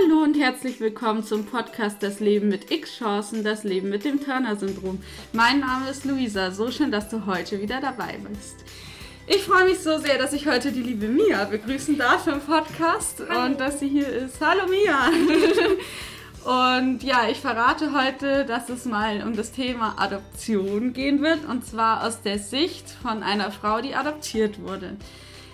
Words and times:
Hallo 0.00 0.22
und 0.22 0.38
herzlich 0.38 0.80
willkommen 0.80 1.24
zum 1.24 1.44
Podcast 1.44 2.02
Das 2.02 2.20
Leben 2.20 2.48
mit 2.48 2.70
X-Chancen, 2.70 3.42
das 3.42 3.64
Leben 3.64 3.88
mit 3.88 4.04
dem 4.04 4.22
Turner-Syndrom. 4.22 5.00
Mein 5.32 5.60
Name 5.60 5.90
ist 5.90 6.04
Luisa, 6.04 6.50
so 6.50 6.70
schön, 6.70 6.92
dass 6.92 7.08
du 7.08 7.26
heute 7.26 7.60
wieder 7.60 7.80
dabei 7.80 8.18
bist. 8.28 8.56
Ich 9.26 9.42
freue 9.42 9.64
mich 9.64 9.80
so 9.80 9.98
sehr, 9.98 10.18
dass 10.18 10.32
ich 10.32 10.46
heute 10.46 10.72
die 10.72 10.82
liebe 10.82 11.08
Mia 11.08 11.44
begrüßen 11.46 11.98
darf 11.98 12.26
im 12.26 12.40
Podcast 12.40 13.22
Hallo. 13.28 13.46
und 13.46 13.60
dass 13.60 13.80
sie 13.80 13.88
hier 13.88 14.08
ist. 14.08 14.40
Hallo 14.40 14.68
Mia! 14.68 15.10
Und 16.78 17.02
ja, 17.02 17.28
ich 17.28 17.38
verrate 17.38 17.92
heute, 17.92 18.46
dass 18.46 18.70
es 18.70 18.86
mal 18.86 19.22
um 19.22 19.36
das 19.36 19.52
Thema 19.52 19.96
Adoption 19.98 20.94
gehen 20.94 21.20
wird 21.20 21.44
und 21.44 21.66
zwar 21.66 22.06
aus 22.06 22.22
der 22.22 22.38
Sicht 22.38 22.88
von 23.02 23.22
einer 23.22 23.50
Frau, 23.50 23.82
die 23.82 23.94
adoptiert 23.94 24.62
wurde. 24.62 24.96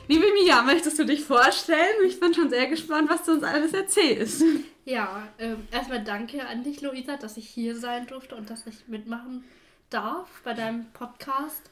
Liebe 0.06 0.26
Mia, 0.34 0.62
möchtest 0.62 0.98
du 0.98 1.06
dich 1.06 1.24
vorstellen? 1.24 2.04
Ich 2.06 2.20
bin 2.20 2.34
schon 2.34 2.50
sehr 2.50 2.66
gespannt, 2.66 3.08
was 3.08 3.24
du 3.24 3.32
uns 3.32 3.42
alles 3.42 3.72
erzählst. 3.72 4.44
Ja, 4.86 5.28
ähm, 5.38 5.66
erstmal 5.70 6.04
danke 6.04 6.46
an 6.46 6.62
dich, 6.62 6.82
Luisa, 6.82 7.16
dass 7.16 7.38
ich 7.38 7.48
hier 7.48 7.74
sein 7.74 8.06
durfte 8.06 8.36
und 8.36 8.50
dass 8.50 8.66
ich 8.66 8.86
mitmachen 8.86 9.42
darf 9.88 10.42
bei 10.44 10.52
deinem 10.52 10.92
Podcast. 10.92 11.70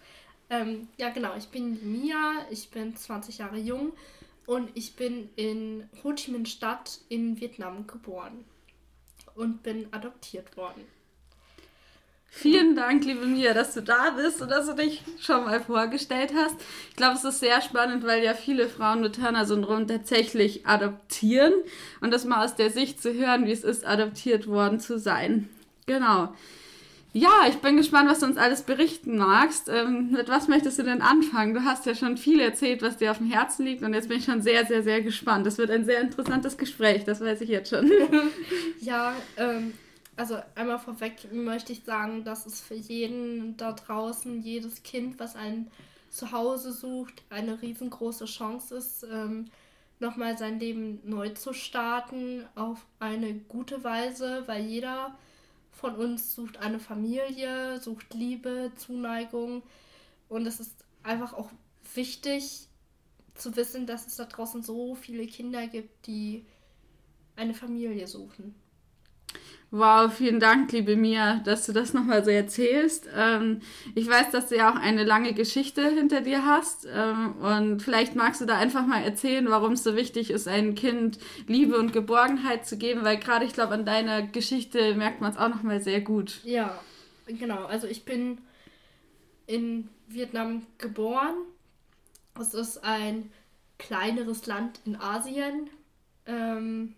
Ähm, 0.48 0.88
ja, 0.96 1.10
genau, 1.10 1.36
ich 1.36 1.48
bin 1.48 1.92
Mia, 1.92 2.46
ich 2.48 2.70
bin 2.70 2.96
20 2.96 3.36
Jahre 3.36 3.58
jung 3.58 3.92
und 4.46 4.70
ich 4.72 4.96
bin 4.96 5.28
in 5.36 5.90
Ho 6.02 6.14
Chi 6.14 6.30
Minh 6.30 6.46
Stadt 6.46 7.00
in 7.10 7.38
Vietnam 7.38 7.86
geboren 7.86 8.46
und 9.34 9.62
bin 9.62 9.88
adoptiert 9.92 10.56
worden. 10.56 10.82
Vielen 12.34 12.74
Dank, 12.74 13.04
liebe 13.04 13.26
Mia, 13.26 13.52
dass 13.52 13.74
du 13.74 13.82
da 13.82 14.08
bist 14.16 14.40
und 14.40 14.50
dass 14.50 14.66
du 14.66 14.72
dich 14.72 15.02
schon 15.20 15.44
mal 15.44 15.60
vorgestellt 15.60 16.32
hast. 16.34 16.56
Ich 16.88 16.96
glaube, 16.96 17.14
es 17.14 17.24
ist 17.24 17.40
sehr 17.40 17.60
spannend, 17.60 18.04
weil 18.06 18.24
ja 18.24 18.32
viele 18.32 18.68
Frauen 18.68 19.02
mit 19.02 19.16
Turner-Syndrom 19.16 19.86
tatsächlich 19.86 20.66
adoptieren 20.66 21.52
und 22.00 22.10
das 22.10 22.24
mal 22.24 22.42
aus 22.42 22.56
der 22.56 22.70
Sicht 22.70 23.02
zu 23.02 23.12
hören, 23.12 23.44
wie 23.44 23.52
es 23.52 23.64
ist, 23.64 23.86
adoptiert 23.86 24.46
worden 24.46 24.80
zu 24.80 24.98
sein. 24.98 25.50
Genau. 25.84 26.34
Ja, 27.12 27.46
ich 27.50 27.56
bin 27.56 27.76
gespannt, 27.76 28.08
was 28.08 28.20
du 28.20 28.26
uns 28.26 28.38
alles 28.38 28.62
berichten 28.62 29.18
magst. 29.18 29.68
Ähm, 29.68 30.12
mit 30.12 30.30
was 30.30 30.48
möchtest 30.48 30.78
du 30.78 30.84
denn 30.84 31.02
anfangen? 31.02 31.52
Du 31.52 31.64
hast 31.64 31.84
ja 31.84 31.94
schon 31.94 32.16
viel 32.16 32.40
erzählt, 32.40 32.80
was 32.80 32.96
dir 32.96 33.10
auf 33.10 33.18
dem 33.18 33.30
Herzen 33.30 33.66
liegt 33.66 33.82
und 33.82 33.92
jetzt 33.92 34.08
bin 34.08 34.16
ich 34.16 34.24
schon 34.24 34.40
sehr, 34.40 34.64
sehr, 34.64 34.82
sehr 34.82 35.02
gespannt. 35.02 35.46
Das 35.46 35.58
wird 35.58 35.70
ein 35.70 35.84
sehr 35.84 36.00
interessantes 36.00 36.56
Gespräch, 36.56 37.04
das 37.04 37.20
weiß 37.20 37.42
ich 37.42 37.50
jetzt 37.50 37.68
schon. 37.68 37.92
ja, 38.80 39.12
ähm, 39.36 39.74
also 40.22 40.40
einmal 40.54 40.78
vorweg 40.78 41.32
möchte 41.32 41.72
ich 41.72 41.82
sagen, 41.82 42.22
dass 42.22 42.46
es 42.46 42.60
für 42.60 42.76
jeden 42.76 43.56
da 43.56 43.72
draußen, 43.72 44.40
jedes 44.40 44.84
Kind, 44.84 45.18
was 45.18 45.34
ein 45.34 45.68
Zuhause 46.10 46.72
sucht, 46.72 47.24
eine 47.28 47.60
riesengroße 47.60 48.26
Chance 48.26 48.76
ist, 48.76 49.02
ähm, 49.02 49.46
nochmal 49.98 50.38
sein 50.38 50.60
Leben 50.60 51.00
neu 51.02 51.30
zu 51.30 51.52
starten 51.52 52.46
auf 52.54 52.86
eine 53.00 53.34
gute 53.34 53.82
Weise, 53.82 54.44
weil 54.46 54.64
jeder 54.64 55.18
von 55.72 55.96
uns 55.96 56.36
sucht 56.36 56.58
eine 56.58 56.78
Familie, 56.78 57.80
sucht 57.80 58.14
Liebe, 58.14 58.70
Zuneigung 58.76 59.64
und 60.28 60.46
es 60.46 60.60
ist 60.60 60.84
einfach 61.02 61.32
auch 61.32 61.50
wichtig 61.96 62.68
zu 63.34 63.56
wissen, 63.56 63.88
dass 63.88 64.06
es 64.06 64.14
da 64.14 64.26
draußen 64.26 64.62
so 64.62 64.94
viele 64.94 65.26
Kinder 65.26 65.66
gibt, 65.66 66.06
die 66.06 66.46
eine 67.34 67.54
Familie 67.54 68.06
suchen. 68.06 68.61
Wow, 69.74 70.12
vielen 70.12 70.38
Dank, 70.38 70.70
liebe 70.72 70.96
Mia, 70.96 71.36
dass 71.46 71.64
du 71.64 71.72
das 71.72 71.94
nochmal 71.94 72.22
so 72.22 72.30
erzählst. 72.30 73.08
Ähm, 73.16 73.62
ich 73.94 74.06
weiß, 74.06 74.30
dass 74.30 74.50
du 74.50 74.56
ja 74.56 74.70
auch 74.70 74.76
eine 74.76 75.02
lange 75.02 75.32
Geschichte 75.32 75.88
hinter 75.88 76.20
dir 76.20 76.44
hast. 76.44 76.86
Ähm, 76.94 77.36
und 77.36 77.80
vielleicht 77.80 78.14
magst 78.14 78.42
du 78.42 78.44
da 78.44 78.58
einfach 78.58 78.86
mal 78.86 79.02
erzählen, 79.02 79.48
warum 79.48 79.72
es 79.72 79.82
so 79.82 79.96
wichtig 79.96 80.30
ist, 80.30 80.46
einem 80.46 80.74
Kind 80.74 81.18
Liebe 81.46 81.78
und 81.78 81.94
Geborgenheit 81.94 82.66
zu 82.66 82.76
geben, 82.76 83.02
weil 83.02 83.16
gerade 83.16 83.46
ich 83.46 83.54
glaube, 83.54 83.72
an 83.72 83.86
deiner 83.86 84.20
Geschichte 84.20 84.94
merkt 84.94 85.22
man 85.22 85.32
es 85.32 85.38
auch 85.38 85.48
nochmal 85.48 85.80
sehr 85.80 86.02
gut. 86.02 86.40
Ja, 86.44 86.78
genau. 87.26 87.64
Also 87.64 87.86
ich 87.86 88.04
bin 88.04 88.42
in 89.46 89.88
Vietnam 90.06 90.66
geboren. 90.76 91.46
Es 92.38 92.52
ist 92.52 92.84
ein 92.84 93.32
kleineres 93.78 94.44
Land 94.44 94.80
in 94.84 94.96
Asien. 94.96 95.70
Ähm, 96.26 96.94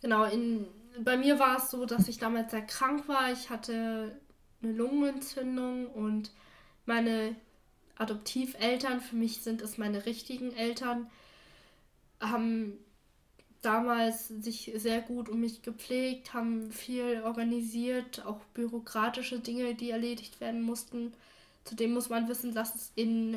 genau, 0.00 0.22
in 0.22 0.68
bei 1.04 1.16
mir 1.16 1.38
war 1.38 1.58
es 1.58 1.70
so, 1.70 1.86
dass 1.86 2.08
ich 2.08 2.18
damals 2.18 2.50
sehr 2.50 2.66
krank 2.66 3.08
war. 3.08 3.32
Ich 3.32 3.50
hatte 3.50 4.18
eine 4.62 4.72
Lungenentzündung 4.72 5.86
und 5.86 6.30
meine 6.86 7.36
Adoptiveltern, 7.96 9.00
für 9.00 9.16
mich 9.16 9.42
sind 9.42 9.62
es 9.62 9.78
meine 9.78 10.06
richtigen 10.06 10.54
Eltern, 10.54 11.10
haben 12.20 12.78
damals 13.62 14.28
sich 14.28 14.72
sehr 14.76 15.00
gut 15.00 15.28
um 15.28 15.40
mich 15.40 15.62
gepflegt, 15.62 16.32
haben 16.32 16.70
viel 16.70 17.22
organisiert, 17.24 18.24
auch 18.24 18.40
bürokratische 18.54 19.40
Dinge, 19.40 19.74
die 19.74 19.90
erledigt 19.90 20.40
werden 20.40 20.62
mussten. 20.62 21.12
Zudem 21.64 21.92
muss 21.92 22.08
man 22.08 22.28
wissen, 22.28 22.54
dass 22.54 22.74
es 22.74 22.92
in 22.94 23.36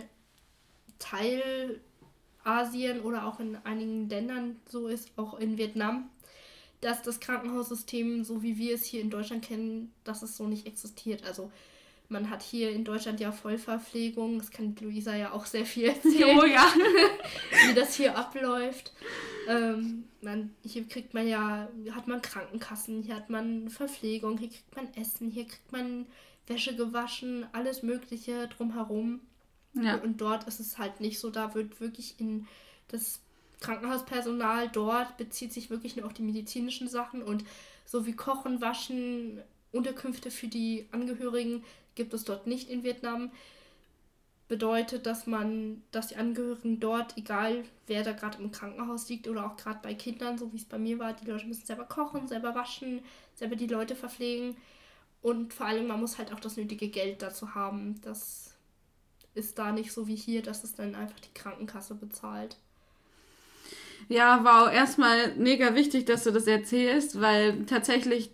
Teilasien 0.99 1.81
oder 3.01 3.25
auch 3.25 3.39
in 3.39 3.55
einigen 3.63 4.07
Ländern 4.09 4.57
so 4.69 4.87
ist, 4.87 5.09
auch 5.17 5.39
in 5.39 5.57
Vietnam, 5.57 6.09
dass 6.81 7.01
das 7.03 7.19
Krankenhaussystem, 7.19 8.23
so 8.23 8.41
wie 8.41 8.57
wir 8.57 8.75
es 8.75 8.83
hier 8.83 9.01
in 9.01 9.09
Deutschland 9.09 9.45
kennen, 9.45 9.93
dass 10.03 10.23
es 10.23 10.35
so 10.35 10.47
nicht 10.47 10.65
existiert. 10.67 11.23
Also 11.23 11.51
man 12.09 12.29
hat 12.29 12.41
hier 12.41 12.71
in 12.71 12.83
Deutschland 12.83 13.19
ja 13.19 13.31
Vollverpflegung, 13.31 14.39
das 14.39 14.51
kann 14.51 14.75
Luisa 14.81 15.15
ja 15.15 15.31
auch 15.31 15.45
sehr 15.45 15.65
viel 15.65 15.85
erzählen, 15.89 16.37
oh, 16.37 16.45
ja. 16.45 16.67
wie 17.67 17.73
das 17.73 17.95
hier 17.95 18.17
abläuft. 18.17 18.91
Ähm, 19.47 20.05
man, 20.21 20.53
hier 20.63 20.87
kriegt 20.87 21.13
man 21.13 21.27
ja, 21.27 21.69
hat 21.91 22.07
man 22.07 22.21
Krankenkassen, 22.21 23.03
hier 23.03 23.15
hat 23.15 23.29
man 23.29 23.69
Verpflegung, 23.69 24.37
hier 24.37 24.49
kriegt 24.49 24.75
man 24.75 24.93
Essen, 24.95 25.31
hier 25.31 25.45
kriegt 25.45 25.71
man 25.71 26.05
Wäsche 26.47 26.75
gewaschen, 26.75 27.45
alles 27.53 27.83
Mögliche 27.83 28.47
drumherum. 28.47 29.21
Ja. 29.73 29.95
Und 29.95 30.19
dort 30.19 30.47
ist 30.47 30.59
es 30.59 30.77
halt 30.77 30.99
nicht 30.99 31.19
so, 31.19 31.29
da 31.29 31.55
wird 31.55 31.79
wirklich 31.79 32.19
in 32.19 32.47
das 32.89 33.21
Krankenhauspersonal 33.61 34.67
dort 34.69 35.17
bezieht 35.17 35.53
sich 35.53 35.69
wirklich 35.69 35.95
nur 35.95 36.05
auf 36.05 36.13
die 36.13 36.23
medizinischen 36.23 36.89
Sachen 36.89 37.23
und 37.23 37.45
so 37.85 38.05
wie 38.05 38.13
Kochen, 38.13 38.59
Waschen, 38.59 39.41
Unterkünfte 39.71 40.31
für 40.31 40.47
die 40.47 40.87
Angehörigen 40.91 41.63
gibt 41.95 42.13
es 42.13 42.25
dort 42.25 42.47
nicht 42.47 42.69
in 42.69 42.83
Vietnam. 42.83 43.31
Bedeutet, 44.47 45.05
dass 45.05 45.27
man, 45.27 45.81
dass 45.91 46.07
die 46.07 46.17
Angehörigen 46.17 46.81
dort, 46.81 47.17
egal 47.17 47.63
wer 47.87 48.03
da 48.03 48.11
gerade 48.11 48.41
im 48.41 48.51
Krankenhaus 48.51 49.07
liegt 49.07 49.29
oder 49.29 49.45
auch 49.45 49.55
gerade 49.55 49.79
bei 49.81 49.93
Kindern, 49.93 50.37
so 50.37 50.51
wie 50.51 50.57
es 50.57 50.65
bei 50.65 50.77
mir 50.77 50.99
war, 50.99 51.13
die 51.13 51.29
Leute 51.29 51.45
müssen 51.45 51.65
selber 51.65 51.85
kochen, 51.85 52.27
selber 52.27 52.53
waschen, 52.53 53.01
selber 53.35 53.55
die 53.55 53.67
Leute 53.67 53.95
verpflegen 53.95 54.57
und 55.21 55.53
vor 55.53 55.67
allem 55.67 55.87
man 55.87 56.01
muss 56.01 56.17
halt 56.17 56.33
auch 56.33 56.39
das 56.39 56.57
nötige 56.57 56.89
Geld 56.89 57.21
dazu 57.21 57.55
haben. 57.55 58.01
Das 58.01 58.53
ist 59.33 59.57
da 59.57 59.71
nicht 59.71 59.93
so 59.93 60.07
wie 60.07 60.15
hier, 60.15 60.41
dass 60.41 60.63
es 60.63 60.75
dann 60.75 60.95
einfach 60.95 61.19
die 61.19 61.33
Krankenkasse 61.33 61.95
bezahlt. 61.95 62.57
Ja, 64.11 64.43
wow, 64.43 64.73
erstmal 64.73 65.33
mega 65.37 65.73
wichtig, 65.73 66.05
dass 66.05 66.25
du 66.25 66.31
das 66.31 66.45
erzählst, 66.45 67.21
weil 67.21 67.65
tatsächlich 67.65 68.31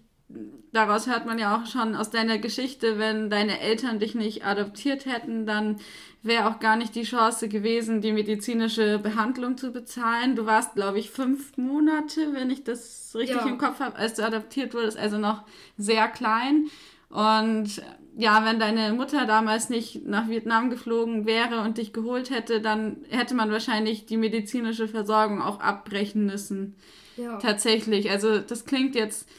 daraus 0.73 1.05
hört 1.07 1.27
man 1.27 1.37
ja 1.37 1.55
auch 1.55 1.67
schon 1.67 1.95
aus 1.95 2.09
deiner 2.09 2.39
Geschichte, 2.39 2.97
wenn 2.97 3.29
deine 3.29 3.59
Eltern 3.59 3.99
dich 3.99 4.15
nicht 4.15 4.43
adoptiert 4.43 5.05
hätten, 5.05 5.45
dann 5.45 5.77
wäre 6.23 6.49
auch 6.49 6.59
gar 6.59 6.77
nicht 6.77 6.95
die 6.95 7.03
Chance 7.03 7.47
gewesen, 7.47 8.01
die 8.01 8.11
medizinische 8.11 8.97
Behandlung 8.97 9.55
zu 9.55 9.71
bezahlen. 9.71 10.35
Du 10.35 10.47
warst, 10.47 10.73
glaube 10.73 10.97
ich, 10.97 11.11
fünf 11.11 11.55
Monate, 11.57 12.33
wenn 12.33 12.49
ich 12.49 12.63
das 12.63 13.13
richtig 13.15 13.37
ja. 13.37 13.47
im 13.47 13.59
Kopf 13.59 13.79
habe, 13.79 13.95
als 13.97 14.15
du 14.15 14.25
adoptiert 14.25 14.73
wurdest, 14.73 14.97
also 14.97 15.19
noch 15.19 15.43
sehr 15.77 16.07
klein. 16.07 16.69
Und 17.09 17.81
ja, 18.17 18.43
wenn 18.43 18.59
deine 18.59 18.93
Mutter 18.93 19.27
damals 19.27 19.69
nicht 19.69 20.07
nach 20.07 20.27
Vietnam 20.27 20.71
geflogen 20.71 21.27
wäre 21.27 21.61
und 21.61 21.77
dich 21.77 21.93
geholt 21.93 22.31
hätte, 22.31 22.61
dann 22.61 23.05
hätte 23.09 23.35
man 23.35 23.51
wahrscheinlich 23.51 24.07
die 24.07 24.17
medizinische 24.17 24.87
Versorgung 24.87 25.39
auch 25.39 25.59
abbrechen 25.59 26.25
müssen. 26.25 26.75
Ja. 27.15 27.37
Tatsächlich. 27.37 28.09
Also 28.09 28.39
das 28.39 28.65
klingt 28.65 28.95
jetzt 28.95 29.29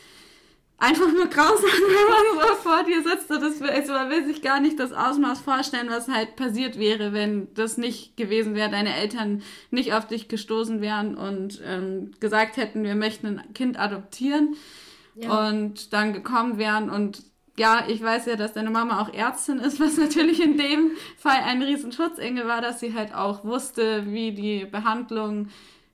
einfach 0.79 1.13
nur 1.13 1.27
grausam, 1.27 1.65
wenn 1.65 2.39
man 2.39 2.49
so 2.49 2.55
vor 2.55 2.85
dir 2.85 3.03
sitzt. 3.03 3.29
Und 3.33 3.43
das, 3.43 3.61
also 3.61 3.93
man 3.95 4.11
will 4.11 4.25
sich 4.27 4.43
gar 4.43 4.61
nicht 4.61 4.79
das 4.79 4.93
Ausmaß 4.93 5.41
vorstellen, 5.41 5.91
was 5.91 6.07
halt 6.07 6.37
passiert 6.37 6.79
wäre, 6.79 7.13
wenn 7.13 7.53
das 7.55 7.79
nicht 7.79 8.17
gewesen 8.17 8.55
wäre, 8.55 8.71
deine 8.71 8.95
Eltern 8.95 9.43
nicht 9.73 9.93
auf 9.93 10.07
dich 10.07 10.29
gestoßen 10.29 10.81
wären 10.81 11.17
und 11.17 11.61
ähm, 11.67 12.13
gesagt 12.21 12.57
hätten, 12.57 12.85
wir 12.85 12.95
möchten 12.95 13.41
ein 13.41 13.55
Kind 13.55 13.77
adoptieren. 13.77 14.55
Ja. 15.17 15.49
Und 15.49 15.93
dann 15.93 16.13
gekommen 16.13 16.59
wären 16.59 16.91
und 16.91 17.25
ja, 17.59 17.85
ich 17.89 18.03
weiß 18.03 18.27
ja, 18.27 18.37
dass 18.37 18.53
deine 18.53 18.71
Mama 18.71 19.01
auch 19.01 19.13
Ärztin 19.13 19.59
ist, 19.59 19.81
was 19.81 19.97
natürlich 19.99 20.43
in 20.43 20.57
dem 20.57 20.93
Fall 21.17 21.41
ein 21.45 21.63
riesen 21.63 21.93
Schutzengel 21.93 22.47
war, 22.47 22.61
dass 22.61 22.81
sie 22.81 22.95
halt 22.95 23.15
auch 23.15 23.45
wusste, 23.45 24.07
wie 24.13 24.33
die 24.33 24.65
Behandlung 24.65 25.49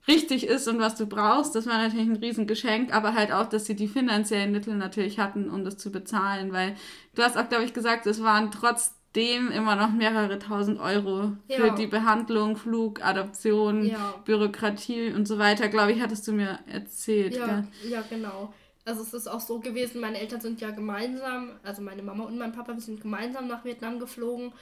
richtig 0.07 0.47
ist 0.47 0.67
und 0.67 0.79
was 0.79 0.95
du 0.95 1.07
brauchst. 1.07 1.55
Das 1.55 1.65
war 1.65 1.77
natürlich 1.77 2.07
ein 2.07 2.17
Riesengeschenk, 2.17 2.93
aber 2.93 3.15
halt 3.15 3.31
auch, 3.31 3.47
dass 3.47 3.65
sie 3.65 3.75
die 3.75 3.87
finanziellen 3.87 4.51
Mittel 4.51 4.75
natürlich 4.75 5.19
hatten, 5.19 5.49
um 5.49 5.63
das 5.63 5.77
zu 5.77 5.91
bezahlen, 5.91 6.53
weil 6.53 6.75
du 7.15 7.23
hast 7.23 7.37
auch, 7.37 7.49
glaube 7.49 7.65
ich, 7.65 7.73
gesagt, 7.73 8.05
es 8.05 8.21
waren 8.21 8.51
trotz 8.51 8.93
trotzdem 9.15 9.51
immer 9.51 9.75
noch 9.75 9.91
mehrere 9.91 10.39
tausend 10.39 10.79
Euro 10.79 11.33
für 11.47 11.67
ja. 11.67 11.75
die 11.75 11.87
Behandlung, 11.87 12.57
Flug, 12.57 13.03
Adoption, 13.03 13.85
ja. 13.85 14.15
Bürokratie 14.25 15.11
und 15.11 15.27
so 15.27 15.39
weiter, 15.39 15.69
glaube 15.69 15.93
ich, 15.93 16.01
hattest 16.01 16.27
du 16.27 16.33
mir 16.33 16.59
erzählt. 16.67 17.35
Ja, 17.35 17.65
ja, 17.87 18.03
genau. 18.09 18.53
Also 18.85 19.01
es 19.01 19.13
ist 19.13 19.27
auch 19.27 19.39
so 19.39 19.59
gewesen, 19.59 19.99
meine 19.99 20.19
Eltern 20.19 20.41
sind 20.41 20.61
ja 20.61 20.69
gemeinsam, 20.69 21.51
also 21.63 21.81
meine 21.81 22.03
Mama 22.03 22.23
und 22.25 22.37
mein 22.37 22.51
Papa, 22.51 22.73
wir 22.73 22.81
sind 22.81 23.01
gemeinsam 23.01 23.47
nach 23.47 23.65
Vietnam 23.65 23.99
geflogen. 23.99 24.53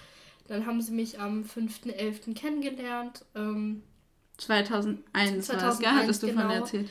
Dann 0.47 0.65
haben 0.65 0.81
sie 0.81 0.93
mich 0.93 1.19
am 1.19 1.43
5.11. 1.43 2.33
kennengelernt. 2.33 3.25
Ähm, 3.35 3.83
2001, 4.37 5.47
2001 5.47 5.49
war 5.49 5.69
es, 5.69 5.79
gell? 5.79 5.89
Hattest 5.89 6.23
du 6.23 6.27
genau. 6.27 6.41
von 6.41 6.51
erzählt. 6.51 6.89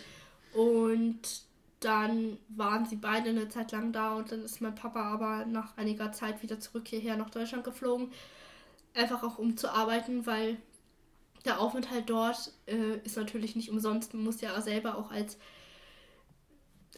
Und 0.53 1.43
dann 1.81 2.39
waren 2.49 2.87
sie 2.87 2.97
beide 2.97 3.31
eine 3.31 3.49
Zeit 3.49 3.73
lang 3.73 3.93
da 3.93 4.15
und 4.15 4.31
dann 4.31 4.43
ist 4.45 4.61
mein 4.61 4.75
Papa 4.75 5.03
aber 5.03 5.47
nach 5.47 5.77
einiger 5.77 6.13
Zeit 6.13 6.43
wieder 6.43 6.61
zurück 6.61 6.87
hierher 6.87 7.17
nach 7.17 7.31
Deutschland 7.31 7.65
geflogen. 7.65 8.13
Einfach 8.95 9.23
auch 9.23 9.39
um 9.39 9.57
zu 9.57 9.73
arbeiten, 9.73 10.27
weil 10.27 10.59
der 11.45 11.61
Aufenthalt 11.61 12.09
dort 12.09 12.53
äh, 12.67 12.99
ist 13.05 13.17
natürlich 13.17 13.57
nicht 13.57 13.71
umsonst. 13.71 14.15
Man 14.15 14.23
muss 14.23 14.41
ja 14.41 14.61
selber 14.61 14.97
auch 14.97 15.11
als 15.11 15.39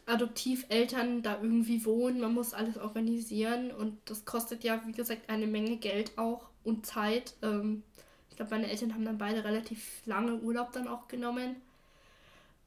Adoptiveltern 0.07 1.23
da 1.23 1.41
irgendwie 1.41 1.85
wohnen. 1.85 2.21
Man 2.21 2.35
muss 2.35 2.55
alles 2.55 2.77
organisieren 2.77 3.71
und 3.71 3.99
das 4.05 4.25
kostet 4.25 4.65
ja, 4.65 4.83
wie 4.87 4.93
gesagt, 4.93 5.29
eine 5.29 5.47
Menge 5.47 5.77
Geld 5.77 6.19
auch 6.19 6.49
und 6.63 6.87
Zeit. 6.87 7.35
Ähm, 7.43 7.83
ich 8.31 8.37
glaube, 8.37 8.51
meine 8.51 8.71
Eltern 8.71 8.93
haben 8.93 9.05
dann 9.05 9.19
beide 9.19 9.45
relativ 9.45 10.03
lange 10.07 10.37
Urlaub 10.37 10.73
dann 10.73 10.89
auch 10.89 11.09
genommen. 11.09 11.57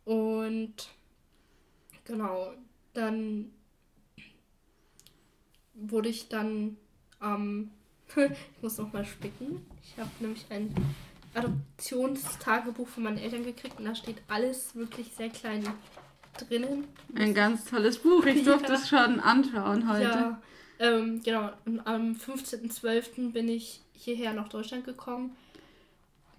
Und 0.06 0.89
genau, 2.06 2.54
dann 2.94 3.51
wurde 5.74 6.10
ich 6.10 6.30
dann 6.30 6.78
am. 7.19 7.42
Ähm, 7.42 7.72
ich 8.16 8.63
muss 8.63 8.78
nochmal 8.78 9.06
spicken. 9.06 9.66
Ich 9.83 9.98
habe 10.00 10.10
nämlich 10.22 10.45
ein 10.50 10.74
Adoptionstagebuch 11.33 12.88
von 12.88 13.04
meinen 13.04 13.18
Eltern 13.18 13.44
gekriegt 13.44 13.78
und 13.78 13.86
da 13.86 13.94
steht 13.94 14.22
alles 14.30 14.75
wirklich 14.75 15.12
sehr 15.13 15.30
klein 15.30 15.68
drinnen. 16.38 16.86
Ein 17.16 17.34
ganz 17.34 17.66
tolles 17.66 18.00
Buch. 18.00 18.25
Ich 18.25 18.44
durfte 18.44 18.74
ja. 18.74 18.75
es 18.75 18.89
schon 18.89 19.19
anschauen 19.19 19.92
heute. 19.92 20.04
Ja, 20.04 20.42
ähm, 20.80 21.22
genau. 21.24 21.51
Am 21.86 22.13
15.12. 22.13 23.31
bin 23.31 23.50
ich 23.50 23.81
hierher 23.94 24.34
nach 24.34 24.50
Deutschland 24.50 24.86
gekommen. 24.86 25.36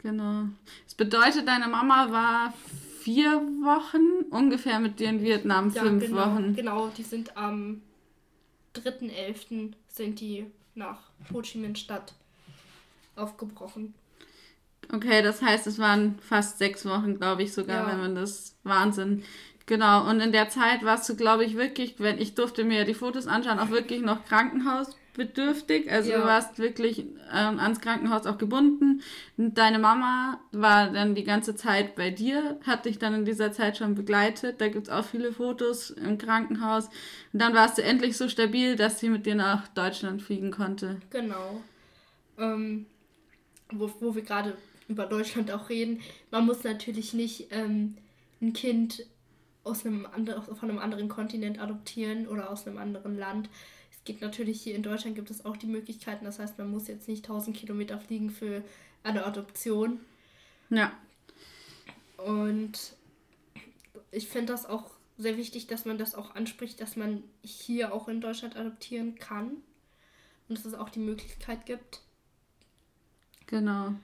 Genau. 0.03 0.45
Das 0.85 0.95
bedeutet, 0.95 1.49
deine 1.49 1.69
Mama 1.69 2.11
war 2.11 2.55
vier 3.01 3.33
Wochen 3.63 4.25
ungefähr 4.31 4.79
mit 4.81 5.01
dir 5.01 5.09
in 5.09 5.23
Vietnam, 5.23 5.73
ja, 5.73 5.83
fünf 5.83 6.05
genau, 6.05 6.17
Wochen. 6.19 6.55
Genau, 6.55 6.89
die 6.89 7.03
sind 7.03 7.37
am 7.37 7.83
3.11. 8.75 9.73
sind 9.89 10.21
die 10.21 10.47
nach 10.75 10.99
Ho 11.33 11.43
Chi 11.43 11.59
Minh 11.59 11.75
Stadt 11.75 12.15
aufgebrochen. 13.17 13.95
Okay, 14.93 15.23
das 15.23 15.43
heißt, 15.43 15.67
es 15.67 15.79
waren 15.79 16.19
fast 16.21 16.59
sechs 16.59 16.87
Wochen, 16.87 17.19
glaube 17.19 17.43
ich 17.43 17.53
sogar, 17.53 17.87
ja. 17.87 17.93
wenn 17.93 18.01
man 18.01 18.15
das 18.15 18.57
Wahnsinn. 18.63 19.25
Genau, 19.69 20.09
und 20.09 20.21
in 20.21 20.33
der 20.33 20.49
Zeit 20.49 20.83
warst 20.83 21.07
du, 21.11 21.15
glaube 21.15 21.45
ich, 21.45 21.55
wirklich, 21.55 21.97
wenn 21.99 22.19
ich 22.19 22.35
durfte 22.35 22.65
mir 22.65 22.87
die 22.87 22.95
Fotos 22.95 23.27
anschauen, 23.27 23.59
auch 23.59 23.69
wirklich 23.69 24.01
noch 24.01 24.25
krankenhausbedürftig. 24.25 25.93
Also 25.93 26.11
ja. 26.11 26.21
du 26.21 26.25
warst 26.25 26.59
wirklich 26.59 27.01
ähm, 27.31 27.61
ans 27.61 27.83
Krankenhaus 27.83 28.25
auch 28.25 28.39
gebunden. 28.39 29.03
Und 29.37 29.59
deine 29.59 29.79
Mama 29.79 30.41
war 30.53 30.91
dann 30.91 31.15
die 31.15 31.23
ganze 31.23 31.55
Zeit 31.55 31.97
bei 31.97 32.09
dir, 32.09 32.59
hat 32.67 32.87
dich 32.87 32.99
dann 32.99 33.13
in 33.13 33.25
dieser 33.27 33.53
Zeit 33.53 33.77
schon 33.77 33.95
begleitet. 33.95 34.59
Da 34.63 34.69
gibt 34.69 34.87
es 34.87 34.93
auch 34.93 35.05
viele 35.05 35.35
Fotos 35.35 35.91
im 35.91 36.17
Krankenhaus. 36.17 36.87
Und 37.35 37.43
dann 37.43 37.53
warst 37.53 37.77
du 37.77 37.83
endlich 37.83 38.17
so 38.17 38.31
stabil, 38.31 38.75
dass 38.75 39.01
sie 39.01 39.11
mit 39.11 39.27
dir 39.27 39.35
nach 39.35 39.69
Deutschland 39.69 40.23
fliegen 40.23 40.51
konnte. 40.51 40.97
Genau. 41.11 41.61
Ähm, 42.39 42.87
wo, 43.71 43.91
wo 44.01 44.15
wir 44.15 44.23
gerade 44.23 44.57
über 44.89 45.05
Deutschland 45.05 45.51
auch 45.51 45.69
reden, 45.69 46.01
man 46.31 46.47
muss 46.47 46.65
natürlich 46.65 47.13
nicht 47.13 47.49
ähm, 47.51 47.99
ein 48.41 48.55
Kind 48.55 49.05
aus 49.65 49.85
einem 49.85 50.07
anderen, 50.07 50.43
von 50.43 50.71
einem 50.71 50.79
anderen 50.79 51.09
Kontinent 51.09 51.61
adoptieren 51.61 52.27
oder 52.27 52.51
aus 52.51 52.67
einem 52.67 52.79
anderen 52.79 53.19
Land. 53.19 53.49
Es 53.91 54.05
geht 54.05 54.21
natürlich 54.21 54.61
hier 54.63 54.75
in 54.75 54.83
Deutschland 54.83 55.17
gibt 55.17 55.31
es 55.31 55.45
auch 55.45 55.57
die 55.57 55.67
Möglichkeiten. 55.67 56.25
Das 56.25 56.39
heißt, 56.39 56.59
man 56.59 56.71
muss 56.71 56.89
jetzt 56.89 57.09
nicht 57.09 57.25
1000 57.25 57.57
Kilometer 57.57 57.99
fliegen 57.99 58.31
für 58.31 58.63
eine 59.03 59.25
Adoption. 59.25 60.01
Ja. 60.71 60.93
Und 62.17 62.95
ich 64.11 64.29
finde 64.29 64.53
das 64.53 64.67
auch 64.67 64.91
sehr 65.19 65.37
wichtig, 65.37 65.67
dass 65.67 65.85
man 65.85 65.99
das 65.99 66.15
auch 66.15 66.35
anspricht, 66.35 66.81
dass 66.81 66.97
man 66.97 67.23
hier 67.43 67.93
auch 67.93 68.09
in 68.09 68.21
Deutschland 68.21 68.57
adoptieren 68.57 69.17
kann 69.17 69.57
und 70.49 70.59
dass 70.59 70.65
es 70.65 70.75
auch 70.75 70.89
die 70.89 71.01
Möglichkeit 71.01 71.67
gibt. 71.67 72.03
Genau. 73.49 73.95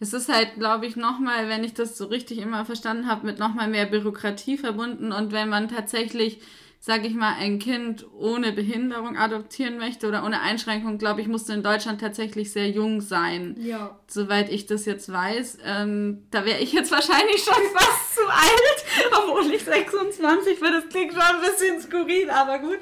Es 0.00 0.14
ist 0.14 0.30
halt, 0.30 0.54
glaube 0.58 0.86
ich, 0.86 0.96
nochmal, 0.96 1.48
wenn 1.48 1.62
ich 1.62 1.74
das 1.74 1.96
so 1.96 2.06
richtig 2.06 2.38
immer 2.38 2.64
verstanden 2.64 3.06
habe, 3.06 3.26
mit 3.26 3.38
nochmal 3.38 3.68
mehr 3.68 3.86
Bürokratie 3.86 4.56
verbunden. 4.56 5.12
Und 5.12 5.30
wenn 5.30 5.50
man 5.50 5.68
tatsächlich, 5.68 6.40
sage 6.80 7.06
ich 7.06 7.14
mal, 7.14 7.34
ein 7.38 7.58
Kind 7.58 8.06
ohne 8.18 8.52
Behinderung 8.52 9.18
adoptieren 9.18 9.76
möchte 9.76 10.08
oder 10.08 10.24
ohne 10.24 10.40
Einschränkung, 10.40 10.96
glaube 10.96 11.20
ich, 11.20 11.28
musste 11.28 11.52
in 11.52 11.62
Deutschland 11.62 12.00
tatsächlich 12.00 12.50
sehr 12.50 12.70
jung 12.70 13.02
sein. 13.02 13.56
Ja. 13.60 13.98
Soweit 14.06 14.50
ich 14.50 14.64
das 14.64 14.86
jetzt 14.86 15.12
weiß. 15.12 15.58
Ähm, 15.64 16.22
da 16.30 16.46
wäre 16.46 16.60
ich 16.60 16.72
jetzt 16.72 16.90
wahrscheinlich 16.90 17.44
schon 17.44 17.62
fast 17.74 18.14
zu 18.14 18.26
alt, 18.26 19.12
obwohl 19.18 19.52
ich 19.52 19.64
26 19.64 20.60
bin. 20.60 20.72
Das 20.72 20.88
klingt 20.88 21.12
schon 21.12 21.20
ein 21.20 21.40
bisschen 21.42 21.80
skurril, 21.82 22.30
aber 22.30 22.58
gut. 22.58 22.78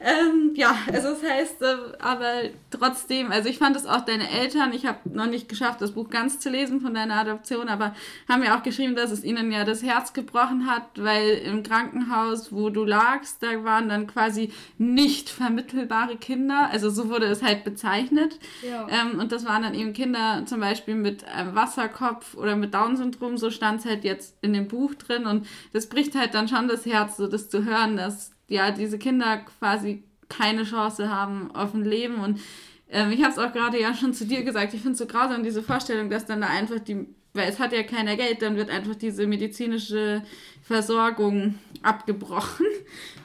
Ähm, 0.00 0.52
ja, 0.54 0.76
also 0.92 1.10
das 1.10 1.22
heißt, 1.22 1.62
äh, 1.62 1.76
aber 1.98 2.50
trotzdem, 2.70 3.30
also 3.30 3.48
ich 3.48 3.58
fand 3.58 3.76
es 3.76 3.86
auch 3.86 4.02
deine 4.02 4.30
Eltern, 4.30 4.72
ich 4.72 4.86
habe 4.86 4.98
noch 5.08 5.26
nicht 5.26 5.48
geschafft, 5.48 5.80
das 5.80 5.92
Buch 5.92 6.10
ganz 6.10 6.38
zu 6.40 6.50
lesen 6.50 6.80
von 6.80 6.94
deiner 6.94 7.16
Adoption, 7.16 7.68
aber 7.68 7.94
haben 8.28 8.42
ja 8.42 8.56
auch 8.56 8.62
geschrieben, 8.62 8.96
dass 8.96 9.10
es 9.10 9.24
ihnen 9.24 9.50
ja 9.50 9.64
das 9.64 9.82
Herz 9.82 10.12
gebrochen 10.12 10.66
hat, 10.66 10.84
weil 10.96 11.38
im 11.44 11.62
Krankenhaus, 11.62 12.52
wo 12.52 12.70
du 12.70 12.84
lagst, 12.84 13.42
da 13.42 13.64
waren 13.64 13.88
dann 13.88 14.06
quasi 14.06 14.52
nicht 14.78 15.30
vermittelbare 15.30 16.16
Kinder, 16.16 16.68
also 16.70 16.90
so 16.90 17.08
wurde 17.08 17.26
es 17.26 17.42
halt 17.42 17.64
bezeichnet. 17.64 18.38
Ja. 18.62 18.86
Ähm, 18.88 19.18
und 19.18 19.32
das 19.32 19.46
waren 19.46 19.62
dann 19.62 19.74
eben 19.74 19.92
Kinder 19.92 20.42
zum 20.46 20.60
Beispiel 20.60 20.94
mit 20.94 21.24
einem 21.24 21.54
Wasserkopf 21.54 22.34
oder 22.34 22.56
mit 22.56 22.74
Down-Syndrom, 22.74 23.38
so 23.38 23.50
stand 23.50 23.80
es 23.80 23.86
halt 23.86 24.04
jetzt 24.04 24.36
in 24.42 24.52
dem 24.52 24.68
Buch 24.68 24.94
drin 24.94 25.26
und 25.26 25.46
das 25.72 25.88
bricht 25.88 26.14
halt 26.14 26.34
dann 26.34 26.48
schon 26.48 26.68
das 26.68 26.86
Herz, 26.86 27.16
so 27.16 27.26
das 27.26 27.48
zu 27.48 27.64
hören, 27.64 27.96
dass 27.96 28.34
ja, 28.54 28.70
diese 28.70 28.98
Kinder 28.98 29.38
quasi 29.58 30.04
keine 30.28 30.64
Chance 30.64 31.10
haben 31.10 31.54
auf 31.54 31.74
ein 31.74 31.84
Leben. 31.84 32.16
Und 32.16 32.40
ähm, 32.88 33.12
ich 33.12 33.22
habe 33.22 33.32
es 33.32 33.38
auch 33.38 33.52
gerade 33.52 33.80
ja 33.80 33.94
schon 33.94 34.14
zu 34.14 34.26
dir 34.26 34.42
gesagt, 34.42 34.74
ich 34.74 34.80
finde 34.80 34.92
es 34.92 34.98
so 34.98 35.06
grausam, 35.06 35.42
diese 35.42 35.62
Vorstellung, 35.62 36.10
dass 36.10 36.26
dann 36.26 36.40
da 36.40 36.48
einfach 36.48 36.78
die, 36.78 37.06
weil 37.34 37.48
es 37.48 37.58
hat 37.58 37.72
ja 37.72 37.82
keiner 37.82 38.16
Geld, 38.16 38.42
dann 38.42 38.56
wird 38.56 38.70
einfach 38.70 38.94
diese 38.94 39.26
medizinische 39.26 40.22
Versorgung 40.62 41.58
abgebrochen. 41.82 42.66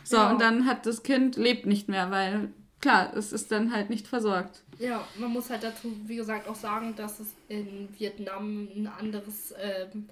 So, 0.03 0.17
ja. 0.17 0.31
und 0.31 0.41
dann 0.41 0.65
hat 0.65 0.85
das 0.85 1.03
Kind 1.03 1.35
lebt 1.35 1.67
nicht 1.67 1.87
mehr, 1.87 2.09
weil 2.09 2.49
klar, 2.81 3.13
es 3.15 3.31
ist 3.31 3.51
dann 3.51 3.71
halt 3.71 3.89
nicht 3.89 4.07
versorgt. 4.07 4.63
Ja, 4.79 5.05
man 5.17 5.31
muss 5.31 5.49
halt 5.49 5.63
dazu, 5.63 5.93
wie 6.05 6.15
gesagt, 6.15 6.47
auch 6.47 6.55
sagen, 6.55 6.95
dass 6.95 7.19
es 7.19 7.27
in 7.47 7.89
Vietnam 7.97 8.67
ein 8.75 8.87
anderes 8.87 9.53
ähm, 9.61 10.09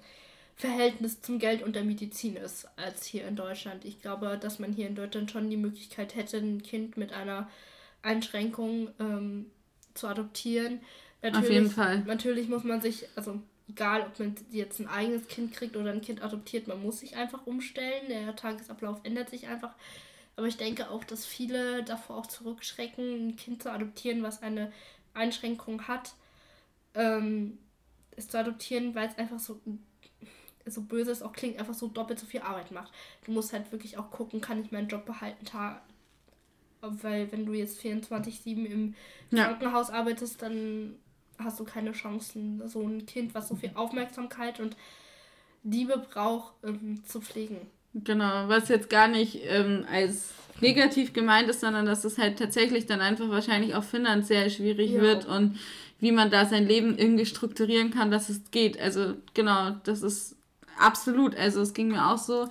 Verhältnis 0.58 1.22
zum 1.22 1.38
Geld 1.38 1.62
und 1.62 1.76
der 1.76 1.84
Medizin 1.84 2.36
ist 2.36 2.68
als 2.76 3.06
hier 3.06 3.26
in 3.26 3.36
Deutschland. 3.36 3.84
Ich 3.84 4.02
glaube, 4.02 4.36
dass 4.40 4.58
man 4.58 4.72
hier 4.72 4.88
in 4.88 4.96
Deutschland 4.96 5.30
schon 5.30 5.48
die 5.48 5.56
Möglichkeit 5.56 6.16
hätte, 6.16 6.38
ein 6.38 6.62
Kind 6.62 6.96
mit 6.96 7.12
einer 7.12 7.48
Einschränkung 8.02 8.90
ähm, 8.98 9.46
zu 9.94 10.08
adoptieren. 10.08 10.80
Natürlich, 11.22 11.46
Auf 11.46 11.52
jeden 11.52 11.70
Fall. 11.70 12.00
Natürlich 12.00 12.48
muss 12.48 12.64
man 12.64 12.80
sich, 12.80 13.06
also 13.14 13.40
egal, 13.68 14.02
ob 14.02 14.18
man 14.18 14.34
jetzt 14.50 14.80
ein 14.80 14.88
eigenes 14.88 15.28
Kind 15.28 15.52
kriegt 15.52 15.76
oder 15.76 15.92
ein 15.92 16.00
Kind 16.00 16.22
adoptiert, 16.22 16.66
man 16.66 16.82
muss 16.82 17.00
sich 17.00 17.16
einfach 17.16 17.46
umstellen. 17.46 18.08
Der 18.08 18.34
Tagesablauf 18.34 18.98
ändert 19.04 19.30
sich 19.30 19.46
einfach. 19.46 19.74
Aber 20.34 20.48
ich 20.48 20.56
denke 20.56 20.90
auch, 20.90 21.04
dass 21.04 21.24
viele 21.24 21.84
davor 21.84 22.16
auch 22.16 22.26
zurückschrecken, 22.26 23.28
ein 23.28 23.36
Kind 23.36 23.62
zu 23.62 23.70
adoptieren, 23.70 24.24
was 24.24 24.42
eine 24.42 24.72
Einschränkung 25.14 25.86
hat, 25.86 26.14
ähm, 26.94 27.58
es 28.16 28.28
zu 28.28 28.38
adoptieren, 28.38 28.96
weil 28.96 29.08
es 29.08 29.18
einfach 29.18 29.38
so 29.38 29.60
so 30.70 30.82
böse 30.82 31.10
es 31.10 31.22
auch 31.22 31.32
klingt, 31.32 31.58
einfach 31.58 31.74
so 31.74 31.88
doppelt 31.88 32.18
so 32.18 32.26
viel 32.26 32.40
Arbeit 32.40 32.70
macht. 32.70 32.92
Du 33.24 33.32
musst 33.32 33.52
halt 33.52 33.70
wirklich 33.72 33.98
auch 33.98 34.10
gucken, 34.10 34.40
kann 34.40 34.62
ich 34.62 34.72
meinen 34.72 34.88
Job 34.88 35.04
behalten, 35.04 35.46
weil 36.80 37.30
wenn 37.32 37.46
du 37.46 37.52
jetzt 37.52 37.80
24-7 37.80 38.64
im 38.66 38.94
ja. 39.30 39.44
Krankenhaus 39.44 39.90
arbeitest, 39.90 40.42
dann 40.42 40.96
hast 41.38 41.60
du 41.60 41.64
keine 41.64 41.92
Chancen, 41.92 42.62
so 42.66 42.82
ein 42.82 43.06
Kind, 43.06 43.34
was 43.34 43.48
so 43.48 43.56
viel 43.56 43.70
Aufmerksamkeit 43.74 44.60
und 44.60 44.76
Liebe 45.64 46.04
braucht, 46.12 46.54
ähm, 46.64 47.02
zu 47.04 47.20
pflegen. 47.20 47.58
Genau, 47.94 48.48
was 48.48 48.68
jetzt 48.68 48.90
gar 48.90 49.08
nicht 49.08 49.40
ähm, 49.44 49.86
als 49.90 50.32
negativ 50.60 51.12
gemeint 51.12 51.48
ist, 51.48 51.60
sondern 51.60 51.86
dass 51.86 52.04
es 52.04 52.18
halt 52.18 52.38
tatsächlich 52.38 52.86
dann 52.86 53.00
einfach 53.00 53.28
wahrscheinlich 53.28 53.74
auch 53.74 53.84
finanziell 53.84 54.50
schwierig 54.50 54.92
ja. 54.92 55.00
wird 55.00 55.26
und 55.26 55.58
wie 56.00 56.12
man 56.12 56.30
da 56.30 56.46
sein 56.46 56.66
Leben 56.66 56.96
irgendwie 56.96 57.26
strukturieren 57.26 57.90
kann, 57.90 58.10
dass 58.10 58.28
es 58.28 58.50
geht. 58.50 58.80
Also 58.80 59.14
genau, 59.34 59.76
das 59.84 60.02
ist 60.02 60.36
Absolut, 60.78 61.36
also 61.36 61.60
es 61.60 61.74
ging 61.74 61.88
mir 61.88 62.06
auch 62.06 62.18
so. 62.18 62.48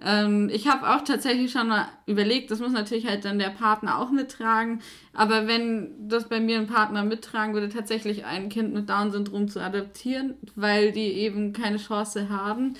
Ähm, 0.00 0.48
ich 0.52 0.68
habe 0.68 0.88
auch 0.88 1.02
tatsächlich 1.02 1.50
schon 1.50 1.68
mal 1.68 1.88
überlegt, 2.06 2.50
das 2.50 2.60
muss 2.60 2.72
natürlich 2.72 3.06
halt 3.06 3.24
dann 3.24 3.38
der 3.38 3.50
Partner 3.50 3.98
auch 3.98 4.10
mittragen. 4.10 4.80
Aber 5.12 5.48
wenn 5.48 6.08
das 6.08 6.28
bei 6.28 6.40
mir 6.40 6.58
ein 6.58 6.68
Partner 6.68 7.02
mittragen 7.04 7.54
würde, 7.54 7.68
tatsächlich 7.68 8.24
ein 8.24 8.48
Kind 8.48 8.72
mit 8.72 8.88
Down-Syndrom 8.88 9.48
zu 9.48 9.60
adoptieren, 9.60 10.34
weil 10.54 10.92
die 10.92 11.12
eben 11.12 11.52
keine 11.52 11.78
Chance 11.78 12.28
haben. 12.28 12.74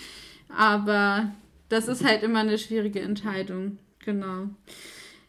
Aber 0.56 1.32
das 1.68 1.88
ist 1.88 2.04
halt 2.04 2.22
immer 2.22 2.40
eine 2.40 2.58
schwierige 2.58 3.00
Entscheidung. 3.00 3.78
Genau. 4.04 4.48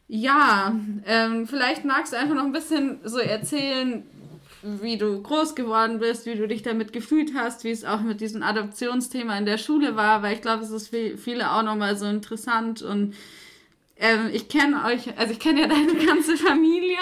Ja, 0.07 0.75
ähm, 1.05 1.47
vielleicht 1.47 1.85
magst 1.85 2.13
du 2.13 2.17
einfach 2.17 2.35
noch 2.35 2.45
ein 2.45 2.51
bisschen 2.51 2.99
so 3.03 3.19
erzählen, 3.19 4.03
wie 4.61 4.97
du 4.97 5.21
groß 5.21 5.55
geworden 5.55 5.99
bist, 5.99 6.25
wie 6.25 6.35
du 6.35 6.47
dich 6.47 6.61
damit 6.61 6.91
gefühlt 6.93 7.33
hast, 7.35 7.63
wie 7.63 7.71
es 7.71 7.85
auch 7.85 8.01
mit 8.01 8.21
diesem 8.21 8.43
Adoptionsthema 8.43 9.37
in 9.37 9.45
der 9.45 9.57
Schule 9.57 9.95
war, 9.95 10.21
weil 10.21 10.35
ich 10.35 10.41
glaube, 10.41 10.63
es 10.63 10.71
ist 10.71 10.89
für 10.89 11.17
viele 11.17 11.51
auch 11.51 11.63
nochmal 11.63 11.95
so 11.95 12.05
interessant 12.05 12.81
und 12.81 13.15
ähm, 14.01 14.29
ich 14.31 14.47
kenne 14.47 14.85
euch, 14.85 15.17
also 15.17 15.33
ich 15.33 15.39
kenne 15.39 15.61
ja 15.61 15.67
deine 15.69 15.93
ganze 16.05 16.37
Familie 16.37 16.97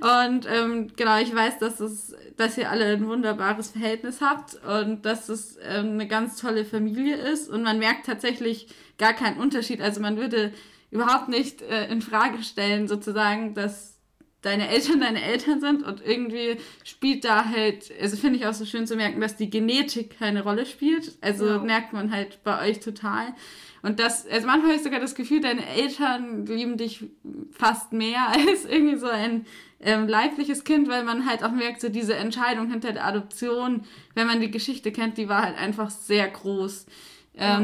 und 0.00 0.46
ähm, 0.48 0.88
genau, 0.96 1.18
ich 1.18 1.34
weiß, 1.34 1.58
dass 1.58 1.80
es, 1.80 2.14
dass 2.36 2.58
ihr 2.58 2.70
alle 2.70 2.86
ein 2.86 3.06
wunderbares 3.06 3.70
Verhältnis 3.70 4.20
habt 4.20 4.56
und 4.64 5.04
dass 5.04 5.28
es 5.28 5.56
ähm, 5.62 5.92
eine 5.92 6.08
ganz 6.08 6.40
tolle 6.40 6.64
Familie 6.64 7.16
ist 7.16 7.48
und 7.48 7.62
man 7.62 7.78
merkt 7.78 8.06
tatsächlich 8.06 8.68
gar 8.98 9.12
keinen 9.12 9.38
Unterschied. 9.38 9.80
Also 9.80 10.00
man 10.00 10.16
würde 10.16 10.52
überhaupt 10.90 11.28
nicht 11.28 11.62
äh, 11.62 11.86
in 11.88 12.02
Frage 12.02 12.42
stellen, 12.42 12.88
sozusagen, 12.88 13.54
dass 13.54 13.99
deine 14.42 14.68
Eltern 14.68 15.00
deine 15.00 15.22
Eltern 15.22 15.60
sind 15.60 15.82
und 15.82 16.04
irgendwie 16.04 16.56
spielt 16.84 17.24
da 17.24 17.44
halt, 17.44 17.90
also 18.00 18.16
finde 18.16 18.38
ich 18.38 18.46
auch 18.46 18.54
so 18.54 18.64
schön 18.64 18.86
zu 18.86 18.96
merken, 18.96 19.20
dass 19.20 19.36
die 19.36 19.50
Genetik 19.50 20.18
keine 20.18 20.42
Rolle 20.42 20.66
spielt. 20.66 21.16
Also 21.20 21.46
ja. 21.46 21.58
merkt 21.58 21.92
man 21.92 22.10
halt 22.10 22.42
bei 22.44 22.68
euch 22.68 22.80
total. 22.80 23.34
Und 23.82 23.98
das, 23.98 24.26
also 24.26 24.46
manchmal 24.46 24.72
habe 24.72 24.76
ich 24.76 24.82
sogar 24.82 25.00
das 25.00 25.14
Gefühl, 25.14 25.40
deine 25.40 25.66
Eltern 25.66 26.44
lieben 26.46 26.76
dich 26.76 27.04
fast 27.50 27.92
mehr 27.92 28.28
als 28.32 28.64
irgendwie 28.66 28.96
so 28.96 29.08
ein 29.08 29.46
ähm, 29.80 30.06
leibliches 30.06 30.64
Kind, 30.64 30.88
weil 30.88 31.04
man 31.04 31.26
halt 31.26 31.42
auch 31.42 31.52
merkt, 31.52 31.80
so 31.80 31.88
diese 31.88 32.14
Entscheidung 32.14 32.70
hinter 32.70 32.92
der 32.92 33.06
Adoption, 33.06 33.84
wenn 34.14 34.26
man 34.26 34.40
die 34.40 34.50
Geschichte 34.50 34.92
kennt, 34.92 35.16
die 35.16 35.28
war 35.28 35.42
halt 35.42 35.56
einfach 35.56 35.90
sehr 35.90 36.28
groß. 36.28 36.86
Ja. 37.34 37.58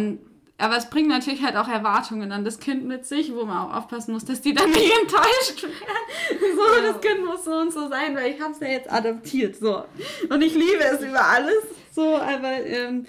Aber 0.58 0.76
es 0.76 0.88
bringt 0.88 1.08
natürlich 1.08 1.42
halt 1.42 1.56
auch 1.56 1.68
Erwartungen 1.68 2.32
an 2.32 2.44
das 2.44 2.58
Kind 2.58 2.86
mit 2.86 3.04
sich, 3.04 3.34
wo 3.34 3.44
man 3.44 3.58
auch 3.58 3.75
aufpassen 3.76 4.12
muss, 4.14 4.25
dass 4.25 4.40
die 4.40 4.54
dann 4.54 4.70
nicht 4.70 4.92
enttäuscht 5.02 5.62
werden. 5.62 6.56
So, 6.56 6.76
ja. 6.76 6.92
das 6.92 7.00
Kind 7.00 7.26
muss 7.26 7.44
so 7.44 7.52
und 7.52 7.72
so 7.72 7.88
sein, 7.88 8.14
weil 8.16 8.32
ich 8.32 8.40
habe 8.40 8.52
es 8.52 8.60
ja 8.60 8.68
jetzt 8.68 8.90
adoptiert. 8.90 9.56
So. 9.56 9.84
Und 10.30 10.42
ich 10.42 10.54
liebe 10.54 10.82
es 10.82 11.02
über 11.02 11.25
alles. 11.26 11.62
So, 11.94 12.16
aber 12.16 12.64
ähm, 12.64 13.06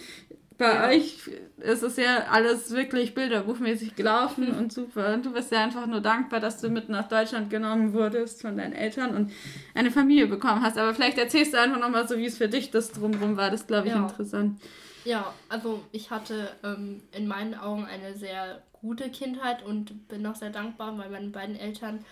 bei 0.57 0.73
ja. 0.73 0.87
euch 0.87 1.29
ist 1.59 1.83
es 1.83 1.97
ja 1.97 2.25
alles 2.31 2.71
wirklich 2.71 3.13
bilderbuchmäßig 3.13 3.95
gelaufen 3.95 4.51
und 4.51 4.73
super. 4.73 5.13
Und 5.13 5.25
du 5.25 5.31
bist 5.31 5.51
ja 5.51 5.63
einfach 5.63 5.85
nur 5.85 6.01
dankbar, 6.01 6.39
dass 6.39 6.59
du 6.59 6.69
mit 6.69 6.89
nach 6.89 7.07
Deutschland 7.07 7.49
genommen 7.49 7.93
wurdest 7.93 8.41
von 8.41 8.57
deinen 8.57 8.73
Eltern 8.73 9.15
und 9.15 9.31
eine 9.73 9.91
Familie 9.91 10.27
bekommen 10.27 10.61
hast. 10.63 10.77
Aber 10.77 10.93
vielleicht 10.93 11.17
erzählst 11.17 11.53
du 11.53 11.59
einfach 11.59 11.79
nochmal 11.79 12.07
so, 12.07 12.17
wie 12.17 12.25
es 12.25 12.37
für 12.37 12.49
dich 12.49 12.71
das 12.71 12.91
drumherum 12.91 13.37
war. 13.37 13.51
Das 13.51 13.67
glaube 13.67 13.87
ich 13.87 13.93
ja. 13.93 14.01
interessant. 14.01 14.59
Ja, 15.07 15.33
also 15.47 15.85
ich 15.93 16.11
hatte 16.11 16.53
ähm, 16.65 17.01
in 17.13 17.29
meinen 17.29 17.55
Augen 17.55 17.85
eine 17.85 18.17
sehr 18.17 18.61
gute 18.73 19.09
Kindheit 19.09 19.63
und 19.63 20.09
bin 20.09 20.25
auch 20.27 20.35
sehr 20.35 20.49
dankbar, 20.49 20.97
weil 20.97 21.09
meine 21.09 21.29
beiden 21.29 21.55
Eltern 21.55 22.03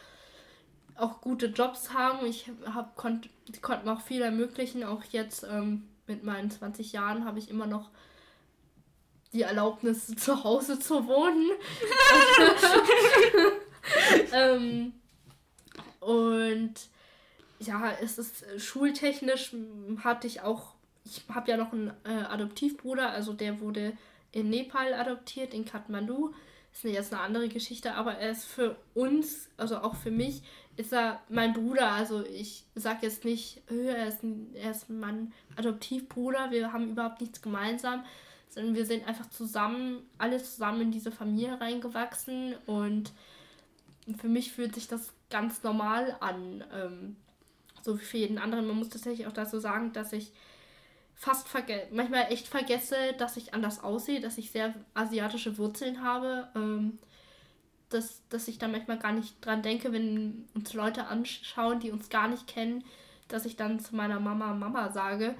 auch 0.96 1.20
gute 1.20 1.48
Jobs 1.48 1.94
haben. 1.94 2.26
Ich 2.26 2.50
hab, 2.74 2.96
konnt, 2.96 3.28
konnten 3.62 3.90
auch 3.90 4.00
viel 4.00 4.22
ermöglichen. 4.22 4.86
Auch 4.86 5.04
jetzt 5.12 5.44
ähm, 5.44 5.90
mit 6.08 6.24
meinen 6.24 6.50
20 6.50 6.94
Jahren 6.94 7.26
habe 7.26 7.38
ich 7.38 7.50
immer 7.50 7.68
noch 7.68 7.90
die 9.34 9.42
Erlaubnis, 9.42 10.08
zu 10.16 10.46
Hause 10.46 10.80
zu 10.80 11.06
wohnen. 11.06 11.52
ähm, 14.32 14.94
und 16.00 16.76
ja, 17.60 17.92
es 18.02 18.18
ist 18.18 18.46
schultechnisch 18.58 19.54
hatte 20.02 20.28
ich 20.28 20.44
auch 20.44 20.75
ich 21.06 21.24
habe 21.34 21.52
ja 21.52 21.58
noch 21.58 21.72
einen 21.72 21.92
äh, 22.04 22.10
Adoptivbruder, 22.10 23.12
also 23.12 23.34
der 23.34 23.60
wurde 23.60 23.94
in 24.32 24.50
Nepal 24.50 24.94
adoptiert, 24.94 25.54
in 25.54 25.66
Kathmandu. 25.66 26.34
Ist 26.74 26.84
jetzt 26.84 27.14
eine 27.14 27.22
andere 27.22 27.48
Geschichte, 27.48 27.94
aber 27.94 28.16
er 28.16 28.32
ist 28.32 28.44
für 28.44 28.76
uns, 28.94 29.50
also 29.56 29.78
auch 29.78 29.96
für 29.96 30.12
mich, 30.12 30.42
ist 30.76 30.92
er 30.92 31.22
mein 31.30 31.54
Bruder. 31.54 31.92
Also 31.92 32.26
ich 32.26 32.66
sage 32.76 33.00
jetzt 33.04 33.24
nicht, 33.24 33.62
äh, 33.72 33.86
er 33.86 34.08
ist, 34.08 34.20
er 34.56 34.72
ist 34.72 34.90
mein 34.90 35.32
Adoptivbruder, 35.56 36.52
wir 36.52 36.74
haben 36.74 36.90
überhaupt 36.90 37.22
nichts 37.22 37.42
gemeinsam, 37.42 38.04
sondern 38.50 38.76
wir 38.76 38.86
sind 38.86 39.08
einfach 39.08 39.30
zusammen, 39.30 40.04
alle 40.18 40.42
zusammen 40.44 40.82
in 40.82 40.92
diese 40.92 41.12
Familie 41.12 41.62
reingewachsen 41.62 42.56
und 42.66 43.14
für 44.18 44.28
mich 44.28 44.52
fühlt 44.52 44.76
sich 44.76 44.88
das 44.88 45.14
ganz 45.30 45.64
normal 45.64 46.18
an. 46.20 46.64
Ähm, 46.74 47.16
so 47.86 48.00
wie 48.00 48.04
für 48.04 48.18
jeden 48.18 48.40
anderen. 48.40 48.68
Man 48.68 48.78
muss 48.78 48.90
tatsächlich 48.90 49.28
auch 49.28 49.34
dazu 49.34 49.60
sagen, 49.60 49.94
dass 49.94 50.12
ich 50.12 50.32
fast 51.16 51.48
manchmal 51.92 52.32
echt 52.32 52.48
vergesse, 52.48 52.96
dass 53.18 53.38
ich 53.38 53.54
anders 53.54 53.84
aussehe, 53.84 54.22
dass 54.22 54.38
ich 54.38 54.52
sehr 54.52 54.74
asiatische 54.94 55.58
Wurzeln 55.58 56.04
habe. 56.04 56.50
Ähm, 56.56 57.00
dass, 57.90 58.28
dass 58.30 58.48
ich 58.48 58.58
da 58.58 58.68
manchmal 58.68 58.98
gar 58.98 59.12
nicht 59.12 59.46
dran 59.46 59.62
denke, 59.62 59.92
wenn 59.94 60.48
uns 60.54 60.74
Leute 60.74 61.06
anschauen, 61.06 61.80
die 61.80 61.92
uns 61.92 62.10
gar 62.10 62.28
nicht 62.28 62.48
kennen, 62.48 62.84
dass 63.28 63.46
ich 63.46 63.56
dann 63.56 63.80
zu 63.80 63.96
meiner 63.96 64.20
Mama 64.20 64.54
Mama 64.54 64.92
sage. 64.92 65.36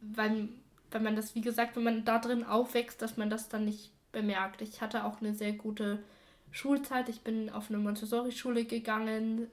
Weil, 0.00 0.48
weil 0.90 1.00
man 1.00 1.16
das, 1.16 1.34
wie 1.34 1.40
gesagt, 1.40 1.76
wenn 1.76 1.84
man 1.84 2.04
da 2.04 2.18
drin 2.18 2.44
aufwächst, 2.44 3.02
dass 3.02 3.16
man 3.16 3.30
das 3.30 3.48
dann 3.48 3.64
nicht 3.64 3.92
bemerkt. 4.12 4.62
Ich 4.62 4.80
hatte 4.80 5.04
auch 5.04 5.20
eine 5.20 5.34
sehr 5.34 5.52
gute 5.52 6.02
Schulzeit. 6.50 7.08
Ich 7.08 7.20
bin 7.22 7.50
auf 7.50 7.68
eine 7.68 7.78
Montessori-Schule 7.78 8.64
gegangen 8.64 9.48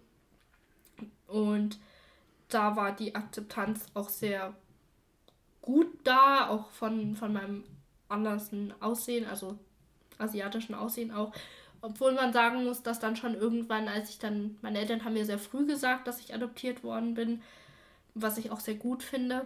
und 1.27 1.79
da 2.49 2.75
war 2.75 2.95
die 2.95 3.15
Akzeptanz 3.15 3.87
auch 3.93 4.09
sehr 4.09 4.53
gut 5.63 5.87
da, 6.03 6.49
auch 6.49 6.69
von, 6.71 7.15
von 7.15 7.33
meinem 7.33 7.63
anderen 8.09 8.73
Aussehen, 8.81 9.25
also 9.25 9.57
asiatischen 10.19 10.75
Aussehen 10.75 11.11
auch. 11.11 11.33
Obwohl 11.81 12.13
man 12.13 12.31
sagen 12.31 12.63
muss, 12.63 12.83
dass 12.83 12.99
dann 12.99 13.15
schon 13.15 13.33
irgendwann, 13.33 13.87
als 13.87 14.09
ich 14.09 14.19
dann, 14.19 14.57
meine 14.61 14.79
Eltern 14.79 15.03
haben 15.03 15.13
mir 15.13 15.25
sehr 15.25 15.39
früh 15.39 15.65
gesagt, 15.65 16.07
dass 16.07 16.19
ich 16.19 16.33
adoptiert 16.33 16.83
worden 16.83 17.13
bin, 17.15 17.41
was 18.13 18.37
ich 18.37 18.51
auch 18.51 18.59
sehr 18.59 18.75
gut 18.75 19.03
finde, 19.03 19.45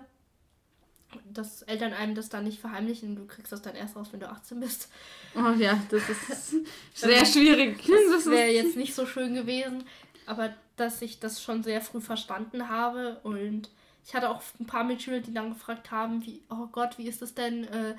dass 1.31 1.61
Eltern 1.63 1.93
einem 1.93 2.15
das 2.15 2.29
dann 2.29 2.43
nicht 2.43 2.59
verheimlichen, 2.59 3.15
du 3.15 3.25
kriegst 3.25 3.51
das 3.51 3.61
dann 3.61 3.75
erst 3.75 3.95
raus, 3.95 4.09
wenn 4.11 4.19
du 4.19 4.29
18 4.29 4.59
bist. 4.59 4.89
Oh 5.35 5.51
ja, 5.57 5.81
das 5.89 6.09
ist 6.09 6.55
sehr 6.93 7.25
schwierig. 7.25 7.87
Das 8.11 8.25
wäre 8.25 8.51
jetzt 8.51 8.75
nicht 8.75 8.93
so 8.93 9.05
schön 9.05 9.33
gewesen, 9.33 9.83
aber 10.25 10.53
dass 10.75 11.01
ich 11.01 11.19
das 11.19 11.41
schon 11.41 11.63
sehr 11.63 11.81
früh 11.81 12.01
verstanden 12.01 12.69
habe 12.69 13.19
und 13.23 13.69
ich 14.07 14.15
hatte 14.15 14.29
auch 14.29 14.41
ein 14.57 14.65
paar 14.65 14.85
Mitschüler, 14.85 15.19
die 15.19 15.33
dann 15.33 15.49
gefragt 15.49 15.91
haben, 15.91 16.25
wie, 16.25 16.41
oh 16.49 16.67
Gott, 16.67 16.97
wie 16.97 17.09
ist 17.09 17.21
das 17.21 17.33
denn? 17.33 17.65
Äh, 17.65 17.95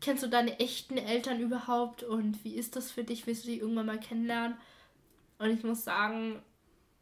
kennst 0.00 0.22
du 0.22 0.28
deine 0.28 0.60
echten 0.60 0.96
Eltern 0.96 1.40
überhaupt? 1.40 2.04
Und 2.04 2.44
wie 2.44 2.54
ist 2.54 2.76
das 2.76 2.92
für 2.92 3.02
dich? 3.02 3.26
Willst 3.26 3.44
du 3.44 3.48
die 3.48 3.58
irgendwann 3.58 3.86
mal 3.86 3.98
kennenlernen? 3.98 4.56
Und 5.40 5.50
ich 5.50 5.64
muss 5.64 5.82
sagen, 5.82 6.40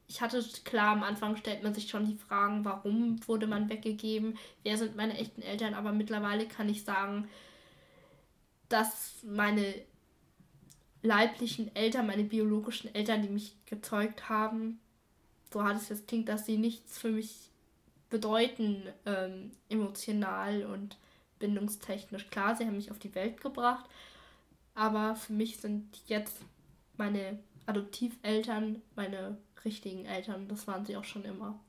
ich 0.07 0.23
hatte 0.23 0.43
klar, 0.65 0.93
am 0.93 1.03
Anfang 1.03 1.37
stellt 1.37 1.63
man 1.63 1.75
sich 1.75 1.91
schon 1.91 2.07
die 2.07 2.17
Fragen, 2.17 2.65
warum 2.65 3.21
wurde 3.29 3.47
man 3.47 3.69
weggegeben? 3.69 4.39
Wer 4.63 4.79
sind 4.79 4.97
meine 4.97 5.19
echten 5.19 5.43
Eltern? 5.43 5.75
Aber 5.75 5.93
mittlerweile 5.93 6.47
kann 6.47 6.71
ich 6.71 6.85
sagen, 6.85 7.29
dass 8.71 9.17
meine 9.25 9.75
leiblichen 11.03 11.77
Eltern, 11.77 12.07
meine 12.07 12.25
biologischen 12.25 12.95
Eltern, 12.95 13.21
die 13.21 13.29
mich 13.29 13.53
gezeugt 13.67 14.31
haben, 14.31 14.81
so 15.53 15.63
hart 15.63 15.77
es 15.77 15.91
jetzt 15.91 16.09
klingt, 16.09 16.31
dass 16.31 16.47
sie 16.47 16.57
nichts 16.57 16.97
für 16.97 17.11
mich 17.11 17.49
bedeuten, 18.11 18.83
ähm, 19.07 19.51
emotional 19.69 20.65
und 20.65 20.97
bindungstechnisch. 21.39 22.29
Klar, 22.31 22.57
sie 22.57 22.65
haben 22.65 22.77
mich 22.77 22.91
auf 22.91 22.99
die 22.99 23.15
Welt 23.15 23.41
gebracht, 23.41 23.85
aber 24.75 25.15
für 25.15 25.33
mich 25.33 25.59
sind 25.59 25.87
jetzt 26.07 26.41
meine 26.97 27.39
Adoptiveltern 27.67 28.83
meine 28.97 29.37
richtigen 29.65 30.07
Eltern. 30.07 30.49
Das 30.49 30.67
waren 30.67 30.87
sie 30.87 30.97
auch 30.97 31.05
schon 31.05 31.25
immer. 31.25 31.61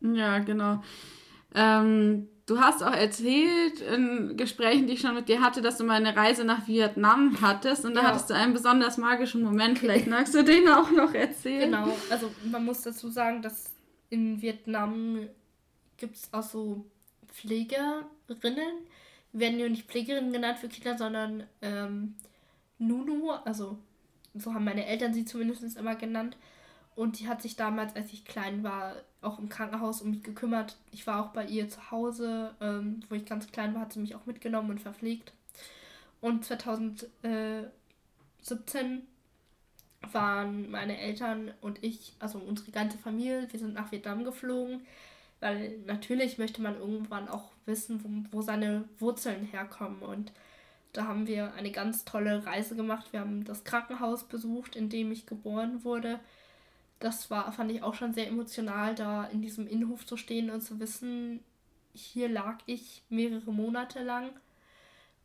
Ja, 0.00 0.38
genau. 0.40 0.82
Ähm, 1.54 2.28
du 2.46 2.60
hast 2.60 2.82
auch 2.82 2.92
erzählt 2.92 3.80
in 3.80 4.36
Gesprächen, 4.36 4.86
die 4.86 4.94
ich 4.94 5.00
schon 5.00 5.14
mit 5.14 5.28
dir 5.28 5.40
hatte, 5.40 5.62
dass 5.62 5.78
du 5.78 5.84
mal 5.84 5.94
eine 5.94 6.16
Reise 6.16 6.44
nach 6.44 6.66
Vietnam 6.66 7.38
hattest 7.40 7.84
und 7.84 7.94
da 7.94 8.02
ja. 8.02 8.08
hattest 8.08 8.28
du 8.28 8.34
einen 8.34 8.52
besonders 8.52 8.98
magischen 8.98 9.42
Moment. 9.42 9.78
Vielleicht 9.78 10.06
magst 10.08 10.34
du 10.34 10.42
den 10.42 10.68
auch 10.68 10.90
noch 10.90 11.14
erzählen. 11.14 11.70
Genau, 11.70 11.96
also 12.10 12.30
man 12.50 12.64
muss 12.64 12.82
dazu 12.82 13.08
sagen, 13.08 13.40
dass 13.40 13.70
in 14.10 14.42
Vietnam 14.42 15.28
gibt 15.96 16.16
es 16.16 16.32
auch 16.32 16.42
so 16.42 16.84
Pflegerinnen. 17.28 18.06
Werden 19.32 19.58
ja 19.58 19.68
nicht 19.68 19.88
Pflegerinnen 19.88 20.32
genannt 20.32 20.58
für 20.58 20.68
Kinder, 20.68 20.96
sondern 20.96 21.44
ähm, 21.62 22.14
Nunu, 22.78 23.30
also 23.30 23.78
so 24.34 24.54
haben 24.54 24.64
meine 24.64 24.86
Eltern 24.86 25.14
sie 25.14 25.24
zumindest 25.24 25.76
immer 25.76 25.96
genannt. 25.96 26.36
Und 26.94 27.20
die 27.20 27.28
hat 27.28 27.42
sich 27.42 27.56
damals, 27.56 27.94
als 27.94 28.12
ich 28.12 28.24
klein 28.24 28.62
war, 28.62 28.96
auch 29.20 29.38
im 29.38 29.50
Krankenhaus 29.50 30.00
um 30.00 30.10
mich 30.10 30.22
gekümmert. 30.22 30.76
Ich 30.92 31.06
war 31.06 31.22
auch 31.22 31.32
bei 31.32 31.44
ihr 31.44 31.68
zu 31.68 31.90
Hause, 31.90 32.54
ähm, 32.60 33.00
wo 33.08 33.14
ich 33.14 33.26
ganz 33.26 33.50
klein 33.52 33.74
war, 33.74 33.82
hat 33.82 33.92
sie 33.92 34.00
mich 34.00 34.14
auch 34.14 34.24
mitgenommen 34.24 34.70
und 34.70 34.80
verpflegt. 34.80 35.32
Und 36.22 36.44
2000, 36.44 37.02
äh, 37.22 37.64
2017 38.42 39.02
waren 40.12 40.70
meine 40.70 40.98
Eltern 40.98 41.52
und 41.60 41.82
ich, 41.82 42.14
also 42.18 42.38
unsere 42.38 42.70
ganze 42.70 42.96
Familie, 42.96 43.46
wir 43.50 43.58
sind 43.60 43.74
nach 43.74 43.92
Vietnam 43.92 44.24
geflogen, 44.24 44.86
weil 45.40 45.78
natürlich 45.86 46.38
möchte 46.38 46.62
man 46.62 46.76
irgendwann 46.76 47.28
auch 47.28 47.52
wissen, 47.66 48.02
wo, 48.02 48.38
wo 48.38 48.42
seine 48.42 48.84
Wurzeln 48.98 49.44
herkommen. 49.44 50.02
Und 50.02 50.32
da 50.92 51.06
haben 51.06 51.26
wir 51.26 51.54
eine 51.54 51.70
ganz 51.70 52.04
tolle 52.04 52.46
Reise 52.46 52.76
gemacht. 52.76 53.12
Wir 53.12 53.20
haben 53.20 53.44
das 53.44 53.64
Krankenhaus 53.64 54.24
besucht, 54.24 54.76
in 54.76 54.88
dem 54.88 55.12
ich 55.12 55.26
geboren 55.26 55.84
wurde. 55.84 56.20
Das 56.98 57.30
war, 57.30 57.52
fand 57.52 57.70
ich 57.70 57.82
auch 57.82 57.94
schon 57.94 58.14
sehr 58.14 58.28
emotional, 58.28 58.94
da 58.94 59.24
in 59.24 59.42
diesem 59.42 59.66
Innenhof 59.66 60.06
zu 60.06 60.16
stehen 60.16 60.50
und 60.50 60.62
zu 60.62 60.80
wissen, 60.80 61.40
hier 61.92 62.28
lag 62.28 62.58
ich 62.66 63.02
mehrere 63.10 63.52
Monate 63.52 64.02
lang. 64.02 64.30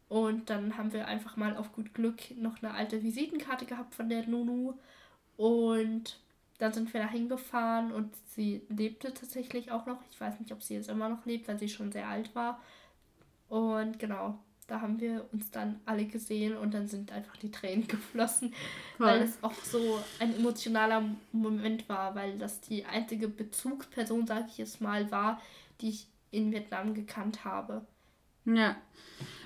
Und 0.09 0.49
dann 0.49 0.77
haben 0.77 0.91
wir 0.91 1.07
einfach 1.07 1.37
mal 1.37 1.55
auf 1.55 1.71
gut 1.71 1.93
Glück 1.93 2.35
noch 2.35 2.61
eine 2.61 2.73
alte 2.73 3.01
Visitenkarte 3.01 3.65
gehabt 3.65 3.95
von 3.95 4.09
der 4.09 4.27
Nunu. 4.27 4.73
Und 5.37 6.19
dann 6.61 6.73
sind 6.73 6.93
wir 6.93 7.01
da 7.01 7.09
hingefahren 7.09 7.91
und 7.91 8.15
sie 8.27 8.61
lebte 8.69 9.11
tatsächlich 9.15 9.71
auch 9.71 9.87
noch. 9.87 9.97
Ich 10.11 10.21
weiß 10.21 10.39
nicht, 10.39 10.51
ob 10.51 10.61
sie 10.61 10.75
jetzt 10.75 10.89
immer 10.89 11.09
noch 11.09 11.25
lebt, 11.25 11.47
weil 11.47 11.57
sie 11.57 11.69
schon 11.69 11.91
sehr 11.91 12.07
alt 12.07 12.35
war. 12.35 12.61
Und 13.49 13.97
genau, 13.97 14.37
da 14.67 14.79
haben 14.79 14.99
wir 14.99 15.25
uns 15.33 15.49
dann 15.49 15.79
alle 15.87 16.05
gesehen 16.05 16.55
und 16.55 16.75
dann 16.75 16.87
sind 16.87 17.11
einfach 17.11 17.35
die 17.37 17.49
Tränen 17.49 17.87
geflossen, 17.87 18.53
Voll. 18.97 19.07
weil 19.07 19.21
es 19.23 19.43
auch 19.43 19.55
so 19.55 19.99
ein 20.19 20.35
emotionaler 20.35 21.03
Moment 21.31 21.89
war, 21.89 22.13
weil 22.13 22.37
das 22.37 22.61
die 22.61 22.85
einzige 22.85 23.27
Bezugsperson, 23.27 24.27
sage 24.27 24.45
ich 24.47 24.59
jetzt 24.59 24.81
mal, 24.81 25.09
war, 25.09 25.41
die 25.81 25.89
ich 25.89 26.07
in 26.29 26.51
Vietnam 26.51 26.93
gekannt 26.93 27.43
habe. 27.43 27.87
Ja. 28.45 28.75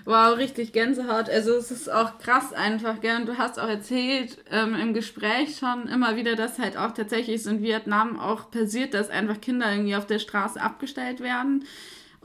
Wow, 0.05 0.37
richtig 0.37 0.71
Gänsehaut. 0.71 1.29
Also 1.29 1.55
es 1.55 1.71
ist 1.71 1.91
auch 1.91 2.19
krass 2.19 2.53
einfach, 2.53 3.01
gell? 3.01 3.15
Und 3.15 3.25
du 3.25 3.39
hast 3.39 3.59
auch 3.59 3.67
erzählt 3.67 4.37
ähm, 4.51 4.75
im 4.75 4.93
Gespräch 4.93 5.57
schon 5.57 5.87
immer 5.87 6.15
wieder, 6.15 6.35
dass 6.35 6.59
halt 6.59 6.77
auch 6.77 6.91
tatsächlich 6.91 7.41
so 7.41 7.49
in 7.49 7.63
Vietnam 7.63 8.19
auch 8.19 8.51
passiert, 8.51 8.93
dass 8.93 9.09
einfach 9.09 9.41
Kinder 9.41 9.71
irgendwie 9.71 9.95
auf 9.95 10.05
der 10.05 10.19
Straße 10.19 10.61
abgestellt 10.61 11.21
werden. 11.21 11.65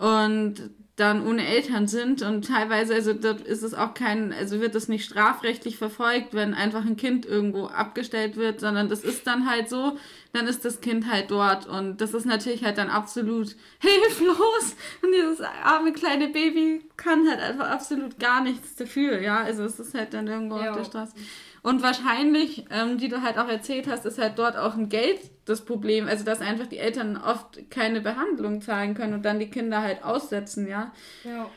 Und 0.00 0.71
dann 0.97 1.26
ohne 1.26 1.47
Eltern 1.47 1.88
sind 1.88 2.21
und 2.21 2.47
teilweise, 2.47 2.95
also 2.95 3.14
dort 3.14 3.40
ist 3.40 3.62
es 3.62 3.73
auch 3.73 3.95
kein, 3.95 4.35
also 4.35 4.61
wird 4.61 4.75
das 4.75 4.88
nicht 4.88 5.07
strafrechtlich 5.07 5.78
verfolgt, 5.78 6.35
wenn 6.35 6.52
einfach 6.52 6.85
ein 6.85 6.97
Kind 6.97 7.25
irgendwo 7.25 7.66
abgestellt 7.66 8.37
wird, 8.37 8.61
sondern 8.61 8.88
das 8.90 9.02
ist 9.02 9.26
dann 9.26 9.49
halt 9.49 9.71
so, 9.71 9.97
dann 10.35 10.47
ist 10.47 10.64
das 10.64 10.83
Kind 10.83 11.11
halt 11.11 11.30
dort 11.30 11.66
und 11.66 12.02
das 12.02 12.12
ist 12.12 12.26
natürlich 12.26 12.64
halt 12.64 12.76
dann 12.76 12.90
absolut 12.90 13.57
hilflos 13.78 14.76
und 15.02 15.12
dieses 15.12 15.40
arme 15.64 15.92
kleine 15.92 16.28
Baby 16.28 16.85
kann 16.99 17.26
halt 17.28 17.40
einfach 17.40 17.71
absolut 17.71 18.19
gar 18.19 18.42
nichts 18.42 18.76
dafür, 18.76 19.21
ja, 19.21 19.40
also 19.40 19.64
es 19.64 19.80
ist 19.80 19.95
halt 19.95 20.12
dann 20.12 20.26
irgendwo 20.26 20.59
ja. 20.59 20.71
auf 20.71 20.76
der 20.76 20.85
Straße. 20.85 21.14
Und 21.62 21.83
wahrscheinlich, 21.83 22.64
ähm, 22.71 22.97
die 22.97 23.09
du 23.09 23.23
halt 23.23 23.38
auch 23.38 23.49
erzählt 23.49 23.87
hast, 23.87 24.07
ist 24.07 24.19
halt 24.19 24.38
dort 24.38 24.57
auch 24.57 24.75
ein 24.75 24.88
Geld 24.88 25.21
das 25.45 25.64
Problem. 25.64 26.07
Also, 26.07 26.25
dass 26.25 26.40
einfach 26.40 26.67
die 26.67 26.79
Eltern 26.79 27.17
oft 27.17 27.71
keine 27.71 28.00
Behandlung 28.00 28.62
zahlen 28.62 28.95
können 28.95 29.14
und 29.14 29.25
dann 29.25 29.38
die 29.38 29.50
Kinder 29.50 29.83
halt 29.83 30.02
aussetzen, 30.02 30.67
ja. 30.67 30.93
Ja. 31.25 31.50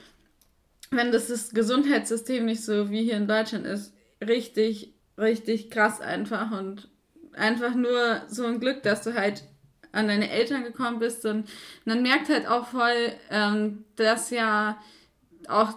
Wenn 0.91 1.11
das, 1.11 1.27
das 1.27 1.51
Gesundheitssystem 1.51 2.45
nicht 2.45 2.63
so 2.63 2.89
wie 2.91 3.03
hier 3.03 3.17
in 3.17 3.27
Deutschland 3.27 3.65
ist, 3.65 3.93
richtig, 4.21 4.93
richtig 5.17 5.71
krass 5.71 6.01
einfach 6.01 6.51
und 6.51 6.89
einfach 7.33 7.73
nur 7.73 8.21
so 8.27 8.45
ein 8.45 8.59
Glück, 8.59 8.83
dass 8.83 9.03
du 9.03 9.13
halt 9.13 9.43
an 9.91 10.07
deine 10.07 10.29
Eltern 10.29 10.63
gekommen 10.63 10.99
bist 10.99 11.25
und 11.25 11.47
man 11.85 12.01
merkt 12.01 12.29
halt 12.29 12.47
auch 12.47 12.67
voll, 12.67 13.13
ähm, 13.29 13.85
dass 13.95 14.31
ja 14.31 14.77
auch 15.47 15.73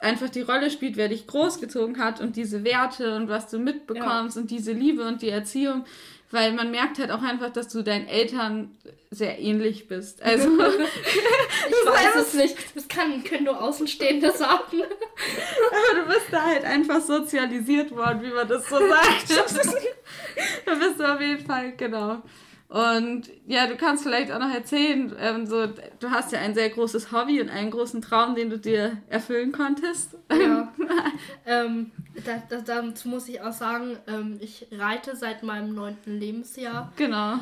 einfach 0.00 0.28
die 0.28 0.42
Rolle 0.42 0.70
spielt, 0.70 0.96
wer 0.96 1.08
dich 1.08 1.26
großgezogen 1.26 1.98
hat 1.98 2.20
und 2.20 2.36
diese 2.36 2.64
Werte 2.64 3.16
und 3.16 3.28
was 3.28 3.48
du 3.48 3.58
mitbekommst 3.58 4.36
ja. 4.36 4.42
und 4.42 4.50
diese 4.50 4.72
Liebe 4.72 5.06
und 5.06 5.22
die 5.22 5.30
Erziehung, 5.30 5.84
weil 6.30 6.52
man 6.52 6.70
merkt 6.70 6.98
halt 6.98 7.10
auch 7.10 7.22
einfach, 7.22 7.50
dass 7.50 7.68
du 7.68 7.82
deinen 7.82 8.06
Eltern 8.06 8.76
sehr 9.10 9.38
ähnlich 9.38 9.88
bist. 9.88 10.22
Also 10.22 10.48
ich 10.48 10.58
weiß 11.86 12.26
es 12.26 12.34
nicht. 12.34 12.56
Das 12.74 12.86
kann, 12.88 13.24
können 13.24 13.44
nur 13.44 13.60
Außenstehende 13.60 14.30
sagen. 14.32 14.82
Aber 14.82 16.00
du 16.00 16.06
bist 16.06 16.26
da 16.30 16.42
halt 16.42 16.64
einfach 16.64 17.00
sozialisiert 17.00 17.90
worden, 17.90 18.22
wie 18.22 18.32
man 18.32 18.46
das 18.46 18.68
so 18.68 18.76
sagt. 18.76 19.30
da 20.66 20.74
bist 20.74 21.00
du 21.00 21.14
auf 21.14 21.20
jeden 21.20 21.44
Fall, 21.44 21.72
genau. 21.76 22.22
Und 22.68 23.30
ja, 23.46 23.66
du 23.66 23.76
kannst 23.76 24.02
vielleicht 24.02 24.30
auch 24.30 24.38
noch 24.38 24.52
erzählen, 24.52 25.14
ähm, 25.18 25.46
so, 25.46 25.66
du 25.66 26.10
hast 26.10 26.32
ja 26.32 26.40
ein 26.40 26.54
sehr 26.54 26.68
großes 26.68 27.12
Hobby 27.12 27.40
und 27.40 27.48
einen 27.48 27.70
großen 27.70 28.02
Traum, 28.02 28.34
den 28.34 28.50
du 28.50 28.58
dir 28.58 28.98
erfüllen 29.08 29.52
konntest. 29.52 30.16
Ja. 30.30 30.70
ähm, 31.46 31.90
da, 32.26 32.42
da, 32.50 32.60
dazu 32.60 33.08
muss 33.08 33.26
ich 33.26 33.40
auch 33.40 33.52
sagen, 33.52 33.96
ähm, 34.06 34.36
ich 34.40 34.66
reite 34.70 35.16
seit 35.16 35.42
meinem 35.42 35.74
neunten 35.74 36.18
Lebensjahr. 36.20 36.92
Genau. 36.96 37.38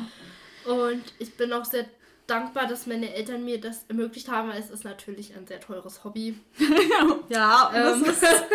Und 0.65 1.03
ich 1.19 1.35
bin 1.35 1.51
auch 1.51 1.65
sehr 1.65 1.85
dankbar, 2.27 2.67
dass 2.67 2.87
meine 2.87 3.13
Eltern 3.13 3.43
mir 3.43 3.59
das 3.59 3.85
ermöglicht 3.87 4.29
haben, 4.29 4.49
weil 4.49 4.59
es 4.59 4.69
ist 4.69 4.83
natürlich 4.83 5.35
ein 5.35 5.47
sehr 5.47 5.59
teures 5.59 6.03
Hobby. 6.03 6.39
ja, 7.29 7.71
ähm, 7.73 8.03
das 8.05 8.21
ist 8.21 8.45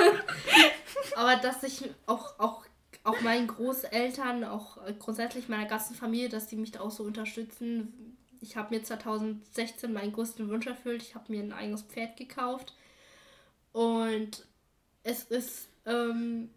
aber 1.16 1.36
dass 1.36 1.62
ich 1.62 1.90
auch, 2.06 2.38
auch 2.38 2.61
auch 3.04 3.20
meinen 3.20 3.48
Großeltern, 3.48 4.44
auch 4.44 4.84
äh, 4.86 4.94
grundsätzlich 4.98 5.48
meiner 5.48 5.66
ganzen 5.66 5.94
Familie, 5.94 6.28
dass 6.28 6.46
die 6.46 6.56
mich 6.56 6.72
da 6.72 6.80
auch 6.80 6.90
so 6.90 7.02
unterstützen. 7.02 8.16
Ich 8.40 8.56
habe 8.56 8.74
mir 8.74 8.82
2016 8.82 9.92
meinen 9.92 10.12
größten 10.12 10.48
Wunsch 10.48 10.66
erfüllt. 10.66 11.02
Ich 11.02 11.14
habe 11.14 11.30
mir 11.32 11.42
ein 11.42 11.52
eigenes 11.52 11.82
Pferd 11.82 12.16
gekauft. 12.16 12.74
Und 13.72 14.44
es 15.04 15.24
ist, 15.24 15.68
ähm, 15.86 16.50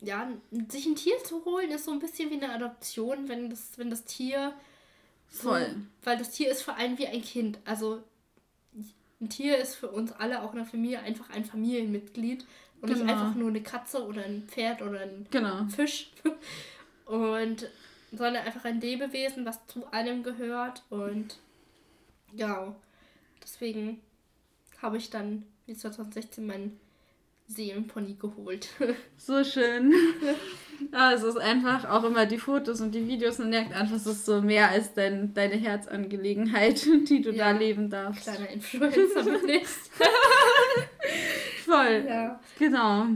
ja, 0.00 0.28
sich 0.68 0.86
ein 0.86 0.96
Tier 0.96 1.22
zu 1.24 1.44
holen, 1.44 1.70
ist 1.70 1.84
so 1.84 1.92
ein 1.92 2.00
bisschen 2.00 2.30
wie 2.30 2.42
eine 2.42 2.52
Adoption, 2.52 3.28
wenn 3.28 3.50
das, 3.50 3.78
wenn 3.78 3.90
das 3.90 4.04
Tier. 4.04 4.52
So, 5.30 5.50
Voll. 5.50 5.76
Weil 6.02 6.18
das 6.18 6.30
Tier 6.30 6.50
ist 6.50 6.62
für 6.62 6.74
einen 6.74 6.98
wie 6.98 7.06
ein 7.06 7.22
Kind. 7.22 7.58
Also 7.64 8.02
ein 9.20 9.30
Tier 9.30 9.56
ist 9.58 9.74
für 9.74 9.88
uns 9.88 10.12
alle, 10.12 10.42
auch 10.42 10.52
in 10.52 10.58
der 10.58 10.66
Familie, 10.66 11.00
einfach 11.00 11.30
ein 11.30 11.44
Familienmitglied. 11.44 12.44
Und 12.90 12.98
genau. 12.98 13.04
nicht 13.04 13.14
einfach 13.14 13.34
nur 13.34 13.48
eine 13.48 13.62
Katze 13.62 14.04
oder 14.04 14.24
ein 14.24 14.44
Pferd 14.48 14.82
oder 14.82 15.00
ein 15.00 15.26
genau. 15.30 15.64
Fisch. 15.66 16.10
Und 17.06 17.70
sondern 18.10 18.44
einfach 18.44 18.64
ein 18.64 18.80
Lebewesen, 18.80 19.44
was 19.44 19.66
zu 19.66 19.90
einem 19.92 20.22
gehört. 20.22 20.82
Und 20.90 21.38
ja, 22.32 22.74
deswegen 23.42 24.00
habe 24.80 24.96
ich 24.96 25.10
dann 25.10 25.44
2016 25.66 26.46
meinen 26.46 26.80
Seelenpony 27.48 28.14
geholt. 28.14 28.68
So 29.18 29.42
schön. 29.42 29.92
Ja, 30.92 31.12
es 31.12 31.22
ist 31.22 31.38
einfach 31.38 31.88
auch 31.88 32.04
immer 32.04 32.26
die 32.26 32.38
Fotos 32.38 32.80
und 32.80 32.94
die 32.94 33.08
Videos 33.08 33.40
und 33.40 33.50
merkt 33.50 33.74
einfach, 33.74 33.96
es 33.96 34.06
ist 34.06 34.26
so 34.26 34.40
mehr 34.40 34.70
als 34.70 34.94
dein, 34.94 35.34
deine 35.34 35.56
Herzangelegenheit, 35.56 36.84
die 37.08 37.22
du 37.22 37.32
ja, 37.32 37.52
da 37.52 37.58
leben 37.58 37.90
darfst. 37.90 38.22
Kleiner 38.22 38.50
Influencer 38.50 39.24
bin 39.24 39.48
ich. 39.48 39.66
Voll. 41.76 42.06
Ja. 42.08 42.40
Genau. 42.58 43.06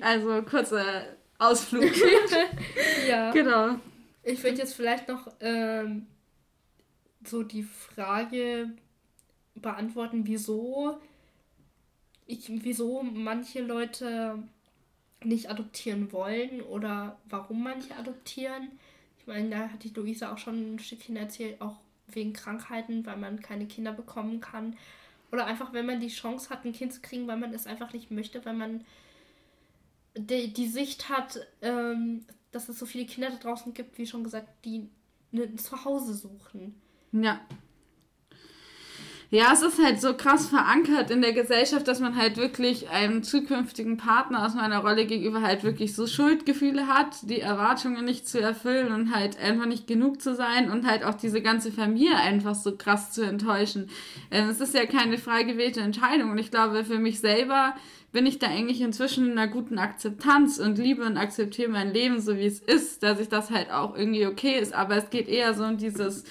Also 0.00 0.42
kurzer 0.42 1.04
Ausflug. 1.38 1.84
ja. 3.08 3.30
Genau. 3.30 3.76
Ich 4.22 4.42
würde 4.42 4.58
jetzt 4.58 4.74
vielleicht 4.74 5.08
noch 5.08 5.28
ähm, 5.40 6.06
so 7.24 7.42
die 7.42 7.62
Frage 7.62 8.70
beantworten, 9.54 10.26
wieso 10.26 10.98
ich, 12.26 12.50
wieso 12.62 13.02
manche 13.02 13.62
Leute 13.62 14.38
nicht 15.24 15.50
adoptieren 15.50 16.12
wollen 16.12 16.60
oder 16.60 17.18
warum 17.28 17.62
manche 17.62 17.96
adoptieren. 17.96 18.70
Ich 19.18 19.26
meine, 19.26 19.50
da 19.50 19.58
hat 19.68 19.82
die 19.82 19.92
Luisa 19.94 20.32
auch 20.32 20.38
schon 20.38 20.74
ein 20.74 20.78
Stückchen 20.78 21.16
erzählt, 21.16 21.60
auch 21.60 21.76
wegen 22.06 22.32
Krankheiten, 22.32 23.04
weil 23.06 23.16
man 23.16 23.40
keine 23.40 23.66
Kinder 23.66 23.92
bekommen 23.92 24.40
kann. 24.40 24.76
Oder 25.30 25.46
einfach, 25.46 25.72
wenn 25.72 25.86
man 25.86 26.00
die 26.00 26.08
Chance 26.08 26.50
hat, 26.50 26.64
ein 26.64 26.72
Kind 26.72 26.92
zu 26.92 27.00
kriegen, 27.00 27.26
weil 27.26 27.36
man 27.36 27.52
es 27.52 27.66
einfach 27.66 27.92
nicht 27.92 28.10
möchte, 28.10 28.44
weil 28.44 28.54
man 28.54 28.84
die, 30.16 30.52
die 30.52 30.68
Sicht 30.68 31.08
hat, 31.08 31.46
ähm, 31.60 32.26
dass 32.50 32.68
es 32.68 32.78
so 32.78 32.86
viele 32.86 33.06
Kinder 33.06 33.30
da 33.30 33.36
draußen 33.36 33.74
gibt, 33.74 33.98
wie 33.98 34.06
schon 34.06 34.24
gesagt, 34.24 34.64
die 34.64 34.88
ein 35.32 35.58
Zuhause 35.58 36.14
suchen. 36.14 36.80
Ja. 37.12 37.40
Ja, 39.30 39.52
es 39.52 39.60
ist 39.60 39.82
halt 39.82 40.00
so 40.00 40.14
krass 40.14 40.48
verankert 40.48 41.10
in 41.10 41.20
der 41.20 41.34
Gesellschaft, 41.34 41.86
dass 41.86 42.00
man 42.00 42.16
halt 42.16 42.38
wirklich 42.38 42.88
einem 42.88 43.22
zukünftigen 43.22 43.98
Partner 43.98 44.46
aus 44.46 44.54
meiner 44.54 44.78
Rolle 44.78 45.04
gegenüber 45.04 45.42
halt 45.42 45.64
wirklich 45.64 45.94
so 45.94 46.06
Schuldgefühle 46.06 46.86
hat, 46.86 47.28
die 47.28 47.40
Erwartungen 47.40 48.06
nicht 48.06 48.26
zu 48.26 48.40
erfüllen 48.40 48.90
und 48.90 49.14
halt 49.14 49.38
einfach 49.38 49.66
nicht 49.66 49.86
genug 49.86 50.22
zu 50.22 50.34
sein 50.34 50.70
und 50.70 50.86
halt 50.86 51.04
auch 51.04 51.12
diese 51.12 51.42
ganze 51.42 51.70
Familie 51.70 52.16
einfach 52.16 52.54
so 52.54 52.74
krass 52.74 53.12
zu 53.12 53.20
enttäuschen. 53.20 53.90
Ähm, 54.30 54.48
es 54.48 54.62
ist 54.62 54.72
ja 54.72 54.86
keine 54.86 55.18
frei 55.18 55.42
gewählte 55.42 55.80
Entscheidung 55.80 56.30
und 56.30 56.38
ich 56.38 56.50
glaube, 56.50 56.82
für 56.86 56.98
mich 56.98 57.20
selber 57.20 57.74
bin 58.12 58.24
ich 58.24 58.38
da 58.38 58.46
eigentlich 58.46 58.80
inzwischen 58.80 59.26
in 59.26 59.38
einer 59.38 59.52
guten 59.52 59.78
Akzeptanz 59.78 60.58
und 60.58 60.78
liebe 60.78 61.04
und 61.04 61.18
akzeptiere 61.18 61.68
mein 61.68 61.92
Leben 61.92 62.18
so 62.18 62.38
wie 62.38 62.46
es 62.46 62.60
ist, 62.60 63.02
dass 63.02 63.20
ich 63.20 63.28
das 63.28 63.50
halt 63.50 63.70
auch 63.70 63.94
irgendwie 63.94 64.26
okay 64.26 64.58
ist, 64.58 64.72
aber 64.72 64.96
es 64.96 65.10
geht 65.10 65.28
eher 65.28 65.52
so 65.52 65.64
um 65.64 65.76
dieses 65.76 66.24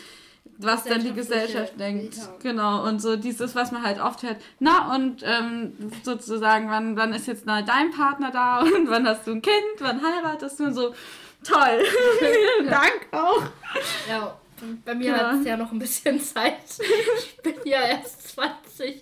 was 0.58 0.84
dann 0.84 1.04
die 1.04 1.14
Gesellschaft 1.14 1.80
denkt. 1.80 2.18
Ja. 2.18 2.36
Genau, 2.42 2.84
und 2.88 3.02
so 3.02 3.16
dieses, 3.16 3.56
was 3.56 3.72
man 3.72 3.84
halt 3.84 4.00
oft 4.00 4.24
hört, 4.24 4.38
na 4.60 4.96
und 4.96 5.24
ähm, 5.24 5.74
sozusagen, 6.04 6.70
wann, 6.70 6.96
wann 6.98 7.14
ist 7.14 7.28
jetzt 7.28 7.46
mal 7.46 7.64
dein 7.64 7.92
Partner 7.92 8.32
da 8.32 8.60
und 8.62 8.90
wann 8.90 9.08
hast 9.08 9.28
du 9.28 9.32
ein 9.32 9.42
Kind, 9.42 9.80
wann 9.80 10.02
heiratest 10.02 10.60
du 10.60 10.66
und 10.66 10.74
so. 10.74 10.96
Toll. 11.44 11.84
Dank 12.70 13.08
auch. 13.12 13.44
Ja, 14.10 14.38
bei 14.84 14.96
mir 14.96 15.12
ja. 15.12 15.18
hat 15.18 15.40
es 15.40 15.46
ja 15.46 15.56
noch 15.56 15.72
ein 15.72 15.80
bisschen 15.80 16.20
Zeit. 16.20 16.64
Ich 17.18 17.38
bin 17.38 17.56
ja 17.64 17.82
erst 17.82 18.30
20. 18.30 19.02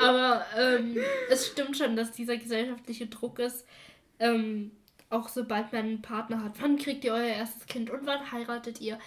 Aber 0.00 0.46
ähm, 0.56 0.96
es 1.28 1.48
stimmt 1.48 1.76
schon, 1.76 1.96
dass 1.96 2.12
dieser 2.12 2.36
gesellschaftliche 2.36 3.08
Druck 3.08 3.40
ist. 3.40 3.66
Ähm, 4.18 4.70
auch 5.10 5.28
sobald 5.28 5.72
man 5.72 5.82
einen 5.82 6.02
Partner 6.02 6.42
hat. 6.42 6.52
Wann 6.60 6.78
kriegt 6.78 7.04
ihr 7.04 7.12
euer 7.12 7.24
erstes 7.24 7.66
Kind 7.66 7.90
und 7.90 8.06
wann 8.06 8.32
heiratet 8.32 8.80
ihr? 8.80 8.98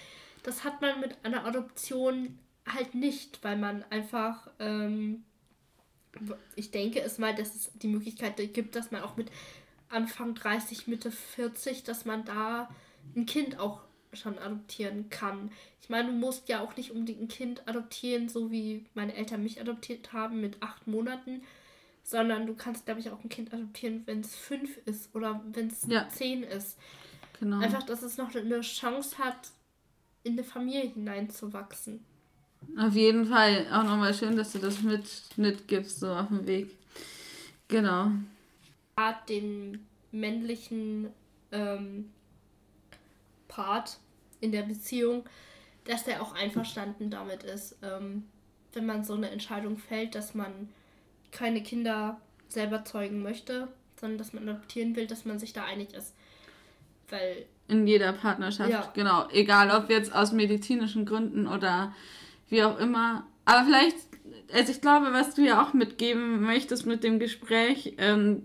Das 0.45 0.63
hat 0.63 0.79
man 0.81 0.99
mit 0.99 1.17
einer 1.23 1.43
Adoption 1.45 2.37
halt 2.67 2.93
nicht, 2.93 3.43
weil 3.43 3.57
man 3.57 3.83
einfach, 3.89 4.47
ähm, 4.59 5.23
ich 6.55 6.69
denke 6.69 7.01
es 7.01 7.17
mal, 7.17 7.33
dass 7.33 7.55
es 7.55 7.71
die 7.73 7.87
Möglichkeit 7.87 8.37
gibt, 8.53 8.75
dass 8.75 8.91
man 8.91 9.01
auch 9.01 9.17
mit 9.17 9.31
Anfang 9.89 10.35
30, 10.35 10.87
Mitte 10.87 11.09
40, 11.09 11.83
dass 11.83 12.05
man 12.05 12.25
da 12.25 12.69
ein 13.15 13.25
Kind 13.25 13.59
auch 13.59 13.81
schon 14.13 14.37
adoptieren 14.37 15.09
kann. 15.09 15.51
Ich 15.81 15.89
meine, 15.89 16.09
du 16.09 16.13
musst 16.13 16.47
ja 16.47 16.61
auch 16.61 16.75
nicht 16.77 16.91
unbedingt 16.91 17.21
ein 17.21 17.27
Kind 17.27 17.67
adoptieren, 17.67 18.29
so 18.29 18.51
wie 18.51 18.85
meine 18.93 19.15
Eltern 19.15 19.43
mich 19.43 19.59
adoptiert 19.59 20.13
haben 20.13 20.41
mit 20.41 20.61
acht 20.61 20.85
Monaten, 20.87 21.41
sondern 22.03 22.45
du 22.45 22.53
kannst, 22.53 22.85
glaube 22.85 22.99
ich, 22.99 23.09
auch 23.09 23.23
ein 23.23 23.29
Kind 23.29 23.51
adoptieren, 23.51 24.03
wenn 24.05 24.21
es 24.21 24.35
fünf 24.35 24.77
ist 24.85 25.13
oder 25.15 25.41
wenn 25.53 25.67
es 25.67 25.85
ja. 25.87 26.07
zehn 26.07 26.43
ist. 26.43 26.77
Genau. 27.39 27.59
Einfach, 27.59 27.83
dass 27.83 28.03
es 28.03 28.17
noch 28.17 28.33
eine 28.33 28.61
Chance 28.61 29.17
hat, 29.17 29.51
in 30.25 30.33
eine 30.33 30.43
Familie 30.43 30.89
hineinzuwachsen. 30.89 32.03
Auf 32.77 32.95
jeden 32.95 33.27
Fall. 33.27 33.67
Auch 33.71 33.83
nochmal 33.83 34.13
schön, 34.13 34.35
dass 34.35 34.51
du 34.51 34.59
das 34.59 34.81
mit, 34.81 35.07
mitgibst, 35.37 35.99
so 35.99 36.09
auf 36.09 36.27
dem 36.27 36.45
Weg. 36.47 36.71
Genau. 37.67 38.11
Den 39.29 39.85
männlichen 40.11 41.09
ähm, 41.51 42.09
Part 43.47 43.99
in 44.41 44.51
der 44.51 44.63
Beziehung, 44.63 45.23
dass 45.85 46.03
der 46.03 46.21
auch 46.21 46.33
einverstanden 46.33 47.09
damit 47.09 47.43
ist, 47.43 47.77
ähm, 47.83 48.23
wenn 48.73 48.85
man 48.85 49.03
so 49.03 49.13
eine 49.13 49.29
Entscheidung 49.29 49.77
fällt, 49.77 50.15
dass 50.15 50.33
man 50.33 50.69
keine 51.31 51.61
Kinder 51.61 52.19
selber 52.49 52.83
zeugen 52.83 53.21
möchte, 53.21 53.67
sondern 53.99 54.17
dass 54.17 54.33
man 54.33 54.49
adoptieren 54.49 54.95
will, 54.95 55.07
dass 55.07 55.25
man 55.25 55.39
sich 55.39 55.53
da 55.53 55.65
einig 55.65 55.93
ist. 55.93 56.13
Weil. 57.09 57.45
In 57.67 57.87
jeder 57.87 58.13
Partnerschaft, 58.13 58.69
ja. 58.69 58.91
genau. 58.93 59.27
Egal 59.31 59.71
ob 59.71 59.89
jetzt 59.89 60.13
aus 60.13 60.31
medizinischen 60.31 61.05
Gründen 61.05 61.47
oder 61.47 61.93
wie 62.49 62.63
auch 62.63 62.77
immer. 62.77 63.25
Aber 63.43 63.65
vielleicht, 63.65 63.97
also 64.53 64.71
ich 64.71 64.81
glaube, 64.81 65.07
was 65.13 65.33
du 65.33 65.41
ja 65.41 65.63
auch 65.63 65.73
mitgeben 65.73 66.41
möchtest 66.41 66.85
mit 66.85 67.03
dem 67.03 67.17
Gespräch, 67.17 67.95
ähm, 67.97 68.43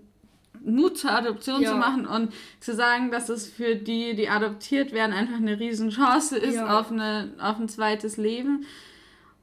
Mut 0.62 0.98
zur 0.98 1.12
Adoption 1.12 1.62
ja. 1.62 1.70
zu 1.70 1.76
machen 1.76 2.06
und 2.06 2.32
zu 2.60 2.74
sagen, 2.74 3.10
dass 3.10 3.28
es 3.28 3.48
für 3.48 3.76
die, 3.76 4.14
die 4.14 4.28
adoptiert 4.28 4.92
werden, 4.92 5.12
einfach 5.12 5.36
eine 5.36 5.58
Riesenchance 5.58 6.36
ist 6.36 6.56
ja. 6.56 6.78
auf, 6.78 6.90
eine, 6.90 7.32
auf 7.40 7.58
ein 7.58 7.68
zweites 7.68 8.16
Leben. 8.16 8.66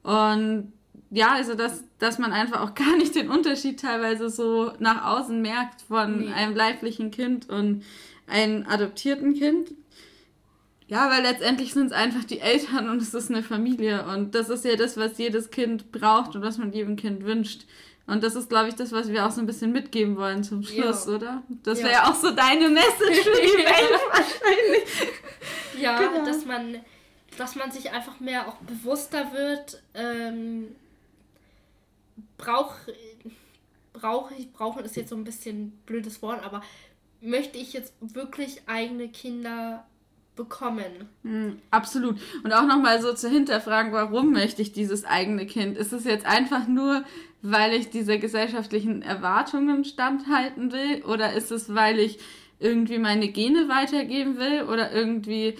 Und 0.02 0.72
ja, 1.10 1.32
also 1.32 1.54
dass, 1.54 1.84
dass 1.98 2.18
man 2.18 2.32
einfach 2.32 2.60
auch 2.60 2.74
gar 2.74 2.96
nicht 2.96 3.14
den 3.14 3.30
Unterschied 3.30 3.80
teilweise 3.80 4.30
so 4.30 4.72
nach 4.78 5.04
außen 5.04 5.40
merkt 5.40 5.82
von 5.82 6.20
nee. 6.20 6.32
einem 6.32 6.54
leiblichen 6.54 7.10
Kind 7.10 7.48
und 7.48 7.84
einem 8.28 8.66
adoptierten 8.66 9.34
Kind. 9.34 9.72
Ja, 10.86 11.10
weil 11.10 11.22
letztendlich 11.22 11.74
sind 11.74 11.86
es 11.86 11.92
einfach 11.92 12.24
die 12.24 12.40
Eltern 12.40 12.88
und 12.88 13.02
es 13.02 13.12
ist 13.12 13.30
eine 13.30 13.42
Familie 13.42 14.06
und 14.06 14.34
das 14.34 14.48
ist 14.48 14.64
ja 14.64 14.74
das, 14.74 14.96
was 14.96 15.18
jedes 15.18 15.50
Kind 15.50 15.92
braucht 15.92 16.34
und 16.34 16.42
was 16.42 16.56
man 16.56 16.72
jedem 16.72 16.96
Kind 16.96 17.24
wünscht. 17.24 17.66
Und 18.06 18.24
das 18.24 18.34
ist, 18.36 18.48
glaube 18.48 18.70
ich, 18.70 18.74
das, 18.74 18.90
was 18.92 19.08
wir 19.08 19.26
auch 19.26 19.30
so 19.30 19.40
ein 19.40 19.46
bisschen 19.46 19.70
mitgeben 19.70 20.16
wollen 20.16 20.42
zum 20.42 20.62
Schluss, 20.62 21.04
ja. 21.04 21.12
oder? 21.12 21.42
Das 21.62 21.80
wäre 21.80 21.92
ja 21.92 22.10
auch 22.10 22.14
so 22.14 22.30
deine 22.30 22.70
Message 22.70 23.20
für 23.20 23.42
die 23.42 23.58
Welt 23.58 24.00
wahrscheinlich. 24.10 25.12
Ja, 25.78 26.00
genau. 26.00 26.24
dass 26.24 26.46
man, 26.46 26.76
dass 27.36 27.54
man 27.54 27.70
sich 27.70 27.90
einfach 27.90 28.18
mehr 28.18 28.48
auch 28.48 28.56
bewusster 28.56 29.30
wird, 29.34 29.82
ähm, 29.92 30.74
brauche 32.38 32.94
brauche 33.92 34.34
ich, 34.34 34.52
brauchen 34.52 34.84
ist 34.84 34.96
jetzt 34.96 35.10
so 35.10 35.16
ein 35.16 35.24
bisschen 35.24 35.72
blödes 35.84 36.22
Wort, 36.22 36.42
aber 36.42 36.62
möchte 37.20 37.58
ich 37.58 37.72
jetzt 37.72 37.94
wirklich 38.00 38.62
eigene 38.66 39.08
Kinder 39.08 39.86
bekommen? 40.36 41.08
Mhm, 41.22 41.58
absolut. 41.70 42.18
Und 42.44 42.52
auch 42.52 42.66
nochmal 42.66 43.00
so 43.02 43.12
zu 43.12 43.28
hinterfragen, 43.28 43.92
warum 43.92 44.32
möchte 44.32 44.62
ich 44.62 44.72
dieses 44.72 45.04
eigene 45.04 45.46
Kind? 45.46 45.76
Ist 45.76 45.92
es 45.92 46.04
jetzt 46.04 46.26
einfach 46.26 46.66
nur, 46.68 47.04
weil 47.42 47.72
ich 47.74 47.90
diese 47.90 48.18
gesellschaftlichen 48.18 49.02
Erwartungen 49.02 49.84
standhalten 49.84 50.72
will? 50.72 51.04
Oder 51.04 51.32
ist 51.32 51.50
es, 51.50 51.74
weil 51.74 51.98
ich 51.98 52.18
irgendwie 52.60 52.98
meine 52.98 53.28
Gene 53.28 53.68
weitergeben 53.68 54.38
will? 54.38 54.64
Oder 54.64 54.92
irgendwie 54.92 55.54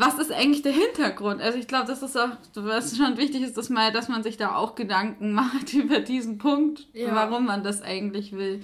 was 0.00 0.18
ist 0.18 0.32
eigentlich 0.32 0.62
der 0.62 0.72
Hintergrund? 0.72 1.40
Also 1.40 1.58
ich 1.58 1.66
glaube, 1.66 1.86
das 1.86 2.02
ist 2.02 2.16
auch, 2.16 2.30
was 2.54 2.96
schon 2.96 3.16
wichtig 3.16 3.42
ist, 3.42 3.56
dass, 3.56 3.68
mal, 3.68 3.92
dass 3.92 4.08
man 4.08 4.22
sich 4.22 4.36
da 4.36 4.54
auch 4.54 4.74
Gedanken 4.74 5.32
macht 5.34 5.74
über 5.74 6.00
diesen 6.00 6.38
Punkt, 6.38 6.86
ja. 6.92 7.14
warum 7.14 7.46
man 7.46 7.62
das 7.62 7.82
eigentlich 7.82 8.32
will. 8.32 8.62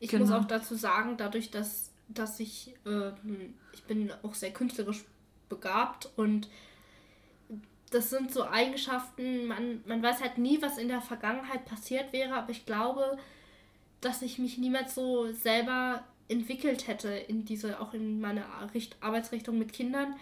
Ich 0.00 0.10
genau. 0.10 0.24
muss 0.24 0.32
auch 0.32 0.44
dazu 0.44 0.74
sagen, 0.74 1.16
dadurch, 1.16 1.50
dass, 1.50 1.90
dass 2.08 2.40
ich, 2.40 2.74
äh, 2.84 3.10
ich 3.72 3.84
bin 3.84 4.12
auch 4.22 4.34
sehr 4.34 4.52
künstlerisch 4.52 5.04
begabt 5.48 6.08
und 6.16 6.48
das 7.90 8.10
sind 8.10 8.32
so 8.32 8.44
Eigenschaften, 8.46 9.46
man, 9.46 9.80
man 9.86 10.02
weiß 10.02 10.20
halt 10.20 10.38
nie, 10.38 10.60
was 10.60 10.76
in 10.76 10.88
der 10.88 11.00
Vergangenheit 11.00 11.64
passiert 11.64 12.12
wäre, 12.12 12.34
aber 12.34 12.50
ich 12.50 12.66
glaube, 12.66 13.16
dass 14.00 14.22
ich 14.22 14.38
mich 14.38 14.58
niemals 14.58 14.94
so 14.94 15.32
selber 15.32 16.02
entwickelt 16.28 16.88
hätte 16.88 17.08
in 17.08 17.44
diese, 17.44 17.80
auch 17.80 17.94
in 17.94 18.20
meine 18.20 18.44
Arbeitsrichtung 19.00 19.58
mit 19.58 19.72
Kindern, 19.72 20.14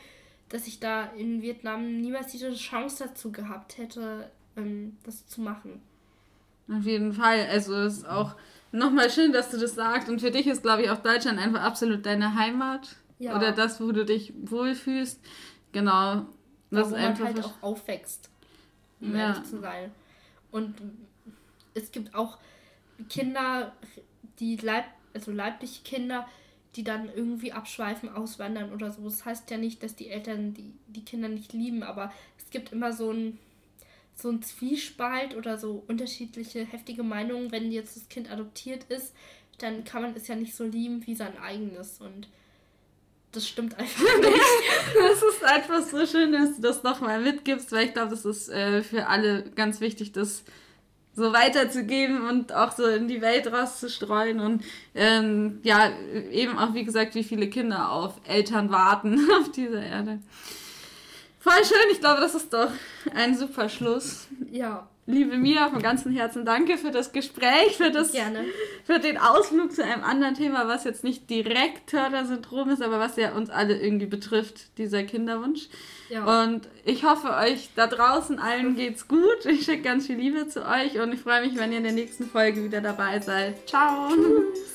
dass 0.50 0.66
ich 0.66 0.78
da 0.78 1.06
in 1.16 1.42
Vietnam 1.42 2.00
niemals 2.00 2.32
diese 2.32 2.54
Chance 2.54 3.04
dazu 3.08 3.32
gehabt 3.32 3.78
hätte, 3.78 4.30
ähm, 4.56 4.96
das 5.04 5.26
zu 5.26 5.40
machen. 5.40 5.80
Auf 6.70 6.84
jeden 6.84 7.12
Fall. 7.12 7.46
Also 7.46 7.74
es 7.74 7.98
ist 7.98 8.08
auch 8.08 8.36
nochmal 8.74 9.10
schön, 9.10 9.32
dass 9.32 9.50
du 9.50 9.58
das 9.58 9.74
sagst. 9.74 10.08
Und 10.08 10.20
für 10.20 10.30
dich 10.30 10.46
ist, 10.46 10.62
glaube 10.62 10.82
ich, 10.82 10.90
auch 10.90 10.98
Deutschland 10.98 11.38
einfach 11.38 11.62
absolut 11.62 12.04
deine 12.04 12.34
Heimat. 12.34 12.96
Ja. 13.18 13.36
Oder 13.36 13.52
das, 13.52 13.80
wo 13.80 13.92
du 13.92 14.04
dich 14.04 14.32
wohlfühlst. 14.36 15.20
Genau. 15.72 16.26
Das 16.70 16.90
wo 16.90 16.96
man 16.96 17.18
halt 17.18 17.44
auch 17.44 17.62
aufwächst, 17.62 18.30
um 19.00 19.14
ja. 19.14 19.28
ehrlich 19.28 19.44
zu 19.44 19.60
sein. 19.60 19.92
Und 20.50 20.74
es 21.74 21.92
gibt 21.92 22.14
auch 22.14 22.38
Kinder, 23.08 23.72
die 24.40 24.56
Leib, 24.56 24.84
also 25.12 25.30
leibliche 25.30 25.82
Kinder, 25.82 26.26
die 26.74 26.82
dann 26.82 27.08
irgendwie 27.14 27.52
abschweifen, 27.52 28.08
auswandern 28.08 28.72
oder 28.72 28.90
so. 28.90 29.04
Das 29.04 29.24
heißt 29.24 29.50
ja 29.50 29.56
nicht, 29.56 29.82
dass 29.82 29.94
die 29.94 30.08
Eltern 30.08 30.54
die, 30.54 30.72
die 30.88 31.04
Kinder 31.04 31.28
nicht 31.28 31.52
lieben, 31.52 31.84
aber 31.84 32.12
es 32.38 32.50
gibt 32.50 32.72
immer 32.72 32.92
so 32.92 33.12
ein, 33.12 33.38
so 34.16 34.30
ein 34.30 34.42
Zwiespalt 34.42 35.36
oder 35.36 35.58
so 35.58 35.82
unterschiedliche 35.86 36.64
heftige 36.64 37.02
Meinungen. 37.02 37.52
Wenn 37.52 37.72
jetzt 37.72 37.96
das 37.96 38.08
Kind 38.08 38.30
adoptiert 38.30 38.84
ist, 38.84 39.14
dann 39.58 39.84
kann 39.84 40.02
man 40.02 40.14
es 40.16 40.28
ja 40.28 40.34
nicht 40.34 40.54
so 40.54 40.64
lieben 40.64 41.06
wie 41.06 41.14
sein 41.14 41.38
eigenes 41.38 42.00
und 42.00 42.28
das 43.32 43.48
stimmt 43.48 43.74
einfach 43.78 44.18
nicht. 44.20 44.40
das 44.94 45.22
ist 45.22 45.44
einfach 45.44 45.82
so 45.82 46.06
schön, 46.06 46.32
dass 46.32 46.56
du 46.56 46.62
das 46.62 46.82
nochmal 46.82 47.20
mitgibst, 47.20 47.72
weil 47.72 47.86
ich 47.86 47.92
glaube, 47.92 48.10
das 48.10 48.24
ist 48.24 48.48
äh, 48.48 48.82
für 48.82 49.06
alle 49.06 49.50
ganz 49.50 49.80
wichtig, 49.80 50.12
dass 50.12 50.44
so 51.16 51.32
weiterzugeben 51.32 52.28
und 52.28 52.52
auch 52.52 52.72
so 52.72 52.86
in 52.86 53.06
die 53.06 53.20
Welt 53.20 53.46
rauszustreuen 53.52 54.40
und 54.40 54.64
ähm, 54.94 55.60
ja, 55.62 55.92
eben 56.32 56.58
auch 56.58 56.74
wie 56.74 56.84
gesagt, 56.84 57.14
wie 57.14 57.22
viele 57.22 57.48
Kinder 57.48 57.92
auf 57.92 58.20
Eltern 58.26 58.70
warten 58.70 59.20
auf 59.40 59.52
dieser 59.52 59.82
Erde. 59.82 60.18
Voll 61.44 61.62
schön, 61.62 61.90
ich 61.92 62.00
glaube, 62.00 62.22
das 62.22 62.34
ist 62.34 62.54
doch 62.54 62.70
ein 63.14 63.36
super 63.36 63.68
Schluss. 63.68 64.28
Ja. 64.50 64.88
Liebe 65.04 65.36
Mia, 65.36 65.68
von 65.68 65.82
ganzem 65.82 66.10
Herzen 66.10 66.46
danke 66.46 66.78
für 66.78 66.90
das 66.90 67.12
Gespräch, 67.12 67.76
für, 67.76 67.90
das, 67.90 68.12
Gerne. 68.12 68.46
für 68.84 68.98
den 68.98 69.18
Ausflug 69.18 69.70
zu 69.70 69.84
einem 69.84 70.02
anderen 70.04 70.32
Thema, 70.32 70.66
was 70.68 70.84
jetzt 70.84 71.04
nicht 71.04 71.28
direkt 71.28 71.90
Turner-Syndrom 71.90 72.70
ist, 72.70 72.80
aber 72.80 72.98
was 72.98 73.16
ja 73.16 73.32
uns 73.32 73.50
alle 73.50 73.78
irgendwie 73.78 74.06
betrifft, 74.06 74.78
dieser 74.78 75.02
Kinderwunsch. 75.02 75.68
Ja. 76.08 76.44
Und 76.44 76.66
ich 76.86 77.04
hoffe, 77.04 77.34
euch 77.34 77.68
da 77.76 77.88
draußen 77.88 78.38
allen 78.38 78.74
geht's 78.74 79.06
gut. 79.06 79.44
Ich 79.44 79.66
schicke 79.66 79.82
ganz 79.82 80.06
viel 80.06 80.16
Liebe 80.16 80.48
zu 80.48 80.66
euch 80.66 80.98
und 80.98 81.12
ich 81.12 81.20
freue 81.20 81.42
mich, 81.42 81.58
wenn 81.58 81.72
ihr 81.72 81.78
in 81.78 81.84
der 81.84 81.92
nächsten 81.92 82.26
Folge 82.26 82.64
wieder 82.64 82.80
dabei 82.80 83.20
seid. 83.20 83.68
Ciao! 83.68 84.08
Tschüss. 84.08 84.73